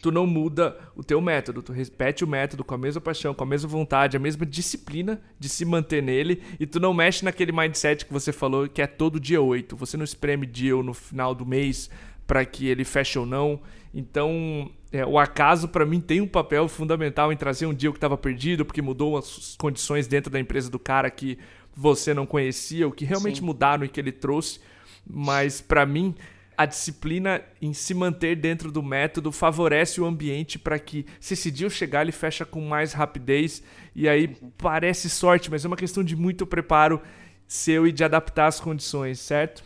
tu 0.00 0.10
não 0.10 0.26
muda 0.26 0.76
o 0.94 1.02
teu 1.02 1.20
método. 1.20 1.62
Tu 1.62 1.72
repete 1.72 2.24
o 2.24 2.26
método 2.26 2.64
com 2.64 2.74
a 2.74 2.78
mesma 2.78 3.00
paixão, 3.00 3.34
com 3.34 3.44
a 3.44 3.46
mesma 3.46 3.68
vontade, 3.68 4.16
a 4.16 4.20
mesma 4.20 4.46
disciplina 4.46 5.20
de 5.38 5.48
se 5.48 5.64
manter 5.64 6.02
nele 6.02 6.42
e 6.58 6.66
tu 6.66 6.78
não 6.78 6.94
mexe 6.94 7.24
naquele 7.24 7.52
mindset 7.52 8.06
que 8.06 8.12
você 8.12 8.32
falou 8.32 8.68
que 8.68 8.80
é 8.80 8.86
todo 8.86 9.18
dia 9.18 9.40
8. 9.40 9.76
Você 9.76 9.96
não 9.96 10.04
espreme 10.04 10.46
dia 10.46 10.76
ou 10.76 10.82
no 10.82 10.94
final 10.94 11.34
do 11.34 11.44
mês 11.44 11.90
para 12.26 12.44
que 12.44 12.68
ele 12.68 12.84
feche 12.84 13.18
ou 13.18 13.26
não. 13.26 13.60
Então, 13.94 14.70
é, 14.90 15.04
o 15.04 15.18
acaso 15.18 15.68
para 15.68 15.84
mim 15.84 16.00
tem 16.00 16.20
um 16.20 16.26
papel 16.26 16.66
fundamental 16.68 17.32
em 17.32 17.36
trazer 17.36 17.66
um 17.66 17.74
dia 17.74 17.90
que 17.90 17.96
estava 17.96 18.16
perdido, 18.16 18.64
porque 18.64 18.80
mudou 18.80 19.18
as 19.18 19.54
condições 19.58 20.06
dentro 20.06 20.30
da 20.30 20.40
empresa 20.40 20.70
do 20.70 20.78
cara 20.78 21.10
que 21.10 21.38
você 21.74 22.14
não 22.14 22.24
conhecia, 22.24 22.86
o 22.86 22.92
que 22.92 23.04
realmente 23.04 23.40
Sim. 23.40 23.44
mudaram 23.44 23.84
e 23.84 23.88
que 23.88 24.00
ele 24.00 24.12
trouxe. 24.12 24.60
Mas 25.06 25.60
para 25.60 25.84
mim, 25.84 26.14
a 26.62 26.66
disciplina 26.66 27.42
em 27.60 27.72
se 27.72 27.92
manter 27.92 28.36
dentro 28.36 28.70
do 28.70 28.82
método 28.82 29.32
favorece 29.32 30.00
o 30.00 30.06
ambiente 30.06 30.58
para 30.58 30.78
que, 30.78 31.04
se 31.20 31.52
eu 31.62 31.68
chegar, 31.68 32.02
ele 32.02 32.12
fecha 32.12 32.44
com 32.44 32.60
mais 32.60 32.92
rapidez. 32.92 33.62
E 33.94 34.08
aí 34.08 34.36
uhum. 34.40 34.50
parece 34.56 35.10
sorte, 35.10 35.50
mas 35.50 35.64
é 35.64 35.68
uma 35.68 35.76
questão 35.76 36.04
de 36.04 36.14
muito 36.14 36.46
preparo 36.46 37.00
seu 37.48 37.86
e 37.86 37.92
de 37.92 38.04
adaptar 38.04 38.46
as 38.46 38.60
condições, 38.60 39.18
certo? 39.18 39.64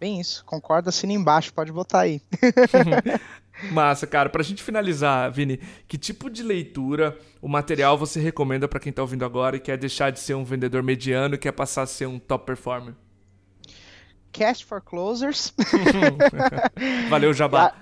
Bem 0.00 0.20
isso, 0.20 0.44
concorda, 0.44 0.88
assina 0.88 1.12
embaixo, 1.12 1.54
pode 1.54 1.70
botar 1.70 2.00
aí. 2.00 2.20
Massa, 3.70 4.06
cara. 4.06 4.28
Pra 4.28 4.42
gente 4.42 4.62
finalizar, 4.62 5.30
Vini, 5.30 5.60
que 5.86 5.96
tipo 5.96 6.28
de 6.28 6.42
leitura 6.42 7.16
o 7.40 7.48
material 7.48 7.96
você 7.96 8.18
recomenda 8.18 8.66
para 8.66 8.80
quem 8.80 8.92
tá 8.92 9.00
ouvindo 9.00 9.24
agora 9.24 9.56
e 9.56 9.60
quer 9.60 9.78
deixar 9.78 10.10
de 10.10 10.18
ser 10.18 10.34
um 10.34 10.44
vendedor 10.44 10.82
mediano 10.82 11.36
e 11.36 11.38
quer 11.38 11.52
passar 11.52 11.82
a 11.82 11.86
ser 11.86 12.06
um 12.06 12.18
top 12.18 12.46
performer? 12.46 12.94
Cast 14.32 14.64
for 14.64 14.80
Closers. 14.80 15.52
Valeu, 17.10 17.32
Jabá. 17.32 17.74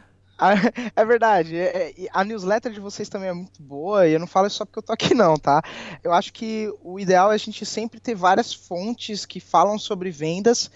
É 0.96 1.04
verdade. 1.04 1.56
É, 1.56 1.92
a 2.12 2.24
newsletter 2.24 2.72
de 2.72 2.80
vocês 2.80 3.08
também 3.08 3.28
é 3.28 3.32
muito 3.32 3.62
boa 3.62 4.08
e 4.08 4.12
eu 4.12 4.18
não 4.18 4.26
falo 4.26 4.46
isso 4.46 4.56
só 4.56 4.64
porque 4.64 4.78
eu 4.78 4.82
tô 4.82 4.92
aqui, 4.92 5.14
não, 5.14 5.36
tá? 5.36 5.62
Eu 6.02 6.12
acho 6.12 6.32
que 6.32 6.72
o 6.82 6.98
ideal 6.98 7.30
é 7.30 7.34
a 7.34 7.38
gente 7.38 7.66
sempre 7.66 8.00
ter 8.00 8.14
várias 8.14 8.52
fontes 8.52 9.26
que 9.26 9.38
falam 9.38 9.78
sobre 9.78 10.10
vendas. 10.10 10.70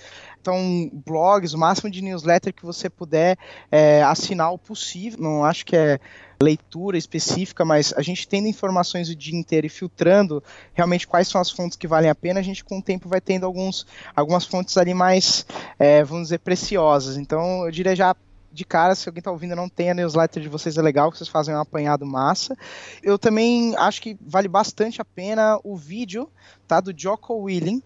Então, 0.45 0.91
blogs, 1.07 1.55
o 1.55 1.59
máximo 1.59 1.91
de 1.91 2.03
newsletter 2.03 2.53
que 2.53 2.67
você 2.67 2.91
puder 2.91 3.39
é, 3.73 4.03
assinar 4.03 4.53
o 4.53 4.59
possível. 4.59 5.19
Não 5.19 5.43
acho 5.43 5.65
que 5.65 5.75
é 5.75 5.99
leitura 6.39 6.99
específica, 6.99 7.65
mas 7.65 7.95
a 7.97 8.03
gente 8.03 8.29
tendo 8.29 8.47
informações 8.47 9.09
o 9.09 9.17
dia 9.17 9.35
inteiro 9.35 9.67
e 9.67 9.71
filtrando 9.71 10.45
realmente 10.75 11.07
quais 11.07 11.29
são 11.29 11.41
as 11.41 11.51
fontes 11.51 11.79
que 11.79 11.89
valem 11.89 12.11
a 12.11 12.15
pena, 12.15 12.41
a 12.41 12.43
gente 12.43 12.63
com 12.63 12.77
o 12.77 12.83
tempo 12.83 13.09
vai 13.09 13.23
tendo 13.23 13.47
alguns, 13.47 13.87
algumas 14.15 14.45
fontes 14.45 14.77
ali 14.77 14.93
mais, 14.93 15.47
é, 15.79 16.05
vamos 16.05 16.25
dizer, 16.25 16.41
preciosas. 16.41 17.17
Então, 17.17 17.65
eu 17.65 17.71
diria 17.71 17.97
já 17.97 18.15
de 18.53 18.67
cara, 18.67 18.95
se 18.95 19.09
alguém 19.09 19.21
está 19.21 19.31
ouvindo 19.31 19.57
não 19.57 19.69
tem 19.69 19.91
a 19.91 19.95
newsletter 19.95 20.43
de 20.43 20.49
vocês, 20.51 20.77
é 20.77 20.83
legal 20.83 21.11
que 21.11 21.17
vocês 21.17 21.31
fazem 21.31 21.55
um 21.55 21.59
apanhado 21.59 22.05
massa. 22.05 22.55
Eu 23.03 23.19
também 23.19 23.75
acho 23.77 24.03
que 24.03 24.15
vale 24.21 24.47
bastante 24.47 25.01
a 25.01 25.07
pena 25.07 25.59
o 25.65 25.75
vídeo, 25.75 26.31
tá, 26.69 26.81
do 26.81 26.93
Jocko 26.95 27.35
Willing, 27.35 27.83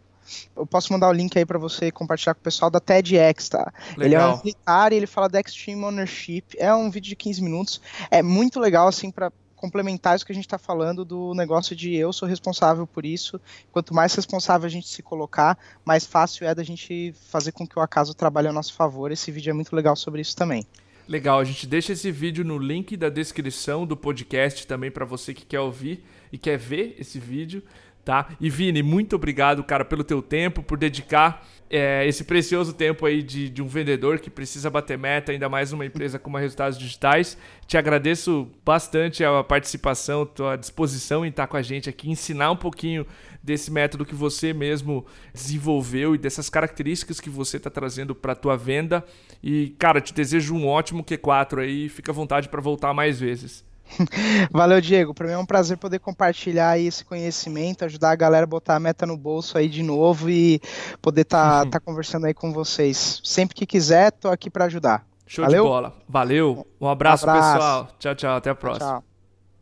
eu 0.57 0.67
posso 0.67 0.93
mandar 0.93 1.09
o 1.09 1.12
link 1.12 1.37
aí 1.38 1.45
para 1.45 1.59
você 1.59 1.91
compartilhar 1.91 2.35
com 2.35 2.41
o 2.41 2.45
pessoal 2.45 2.71
da 2.71 2.81
TEDx, 2.81 3.49
tá? 3.49 3.73
Legal. 3.97 4.05
Ele 4.05 4.14
é 4.14 4.27
um 4.27 4.38
militar 4.38 4.93
e 4.93 4.97
ele 4.97 5.07
fala 5.07 5.29
da 5.29 5.41
Extreme 5.41 5.85
Ownership. 5.85 6.45
É 6.57 6.75
um 6.75 6.91
vídeo 6.91 7.09
de 7.09 7.17
15 7.17 7.43
minutos. 7.43 7.81
É 8.11 8.23
muito 8.23 8.61
legal, 8.61 8.88
assim, 8.88 9.11
para 9.11 9.33
complementar 9.59 10.17
isso 10.17 10.25
que 10.25 10.33
a 10.33 10.35
gente 10.35 10.47
está 10.47 10.59
falando 10.59 11.05
do 11.05 11.35
negócio 11.35 11.75
de 11.75 11.95
eu 11.95 12.12
sou 12.12 12.29
responsável 12.29 12.87
por 12.87 13.05
isso. 13.05 13.41
Quanto 13.73 13.93
mais 13.93 14.14
responsável 14.14 14.67
a 14.67 14.71
gente 14.71 14.88
se 14.88 15.03
colocar, 15.03 15.59
mais 15.85 16.07
fácil 16.07 16.47
é 16.47 16.55
da 16.55 16.62
gente 16.62 17.12
fazer 17.29 17.53
com 17.53 17.67
que 17.67 17.79
o 17.79 17.83
acaso 17.83 18.14
trabalhe 18.14 18.49
a 18.49 18.53
nosso 18.53 18.73
favor. 18.75 19.11
Esse 19.11 19.31
vídeo 19.31 19.51
é 19.51 19.55
muito 19.55 19.75
legal 19.75 19.97
sobre 19.97 20.21
isso 20.21 20.37
também. 20.37 20.64
Legal, 21.09 21.41
a 21.41 21.45
gente 21.45 21.67
deixa 21.67 21.95
esse 21.95 22.11
vídeo 22.12 22.45
no 22.45 22.59
link 22.59 22.95
da 22.97 23.09
descrição 23.09 23.87
do 23.87 23.97
podcast 23.97 24.67
também 24.67 24.91
para 24.91 25.07
você 25.07 25.33
que 25.33 25.45
quer 25.45 25.61
ouvir 25.61 26.05
e 26.31 26.37
quer 26.37 26.59
ver 26.59 26.97
esse 26.99 27.19
vídeo 27.19 27.62
tá? 28.09 28.27
E 28.40 28.49
Vini, 28.49 28.83
muito 28.83 29.16
obrigado, 29.16 29.62
cara, 29.62 29.85
pelo 29.85 30.03
teu 30.03 30.23
tempo, 30.23 30.62
por 30.62 30.79
dedicar 30.79 31.47
é, 31.68 32.07
esse 32.07 32.25
precioso 32.25 32.73
tempo 32.73 33.05
aí 33.05 33.23
de, 33.23 33.51
de 33.51 33.62
um 33.62 33.68
vendedor 33.68 34.18
que 34.18 34.31
precisa 34.31 34.71
bater 34.71 34.97
meta, 34.97 35.31
ainda 35.31 35.47
mais 35.47 35.75
uma 35.75 35.85
empresa 35.85 36.18
com 36.18 36.35
resultados 36.35 36.79
digitais. 36.79 37.37
Te 37.66 37.77
agradeço 37.77 38.49
bastante 38.64 39.23
a 39.23 39.44
participação, 39.44 40.25
tua 40.25 40.57
disposição 40.57 41.23
em 41.23 41.29
estar 41.29 41.47
com 41.49 41.59
a 41.59 41.61
gente 41.61 41.90
aqui, 41.90 42.11
ensinar 42.11 42.51
um 42.51 42.57
pouquinho 42.57 43.07
desse 43.42 43.71
método 43.71 44.07
que 44.07 44.14
você 44.14 44.55
mesmo 44.55 45.05
desenvolveu 45.35 46.14
e 46.14 46.18
dessas 46.18 46.49
características 46.49 47.21
que 47.21 47.29
você 47.29 47.59
está 47.59 47.68
trazendo 47.68 48.14
para 48.14 48.33
a 48.33 48.37
tua 48.37 48.57
venda. 48.57 49.05
E, 49.42 49.77
cara, 49.79 50.01
te 50.01 50.14
desejo 50.14 50.55
um 50.55 50.66
ótimo 50.66 51.05
Q4 51.05 51.59
aí, 51.59 51.90
fica 51.90 52.11
à 52.11 52.14
vontade 52.14 52.49
para 52.49 52.62
voltar 52.62 52.94
mais 52.94 53.21
vezes. 53.21 53.67
Valeu, 54.51 54.81
Diego. 54.81 55.14
Para 55.14 55.27
mim 55.27 55.33
é 55.33 55.38
um 55.38 55.46
prazer 55.46 55.77
poder 55.77 55.98
compartilhar 55.98 56.79
esse 56.79 57.05
conhecimento, 57.05 57.85
ajudar 57.85 58.11
a 58.11 58.16
galera 58.16 58.44
a 58.44 58.46
botar 58.46 58.77
a 58.77 58.81
meta 58.81 59.07
no 59.07 59.16
bolso 59.16 59.59
aí 59.59 59.68
de 59.68 59.83
novo 59.83 60.31
e 60.31 60.61
poder 61.01 61.22
estar 61.22 61.51
tá, 61.51 61.64
uhum. 61.64 61.70
tá 61.70 61.81
conversando 61.81 62.27
aí 62.27 62.35
com 62.35 62.53
vocês. 62.53 63.20
Sempre 63.24 63.55
que 63.55 63.66
quiser, 63.66 64.12
tô 64.12 64.29
aqui 64.29 64.51
para 64.51 64.66
ajudar. 64.66 65.05
Show 65.27 65.44
Valeu? 65.44 65.62
de 65.62 65.68
bola. 65.68 65.94
Valeu. 66.09 66.66
Um 66.81 66.88
abraço, 66.88 67.27
um 67.27 67.31
abraço, 67.31 67.53
pessoal. 67.53 67.88
Tchau, 67.98 68.14
tchau. 68.14 68.37
Até 68.37 68.51
a 68.51 68.55
próxima. 68.55 68.88
Tchau. 68.88 69.17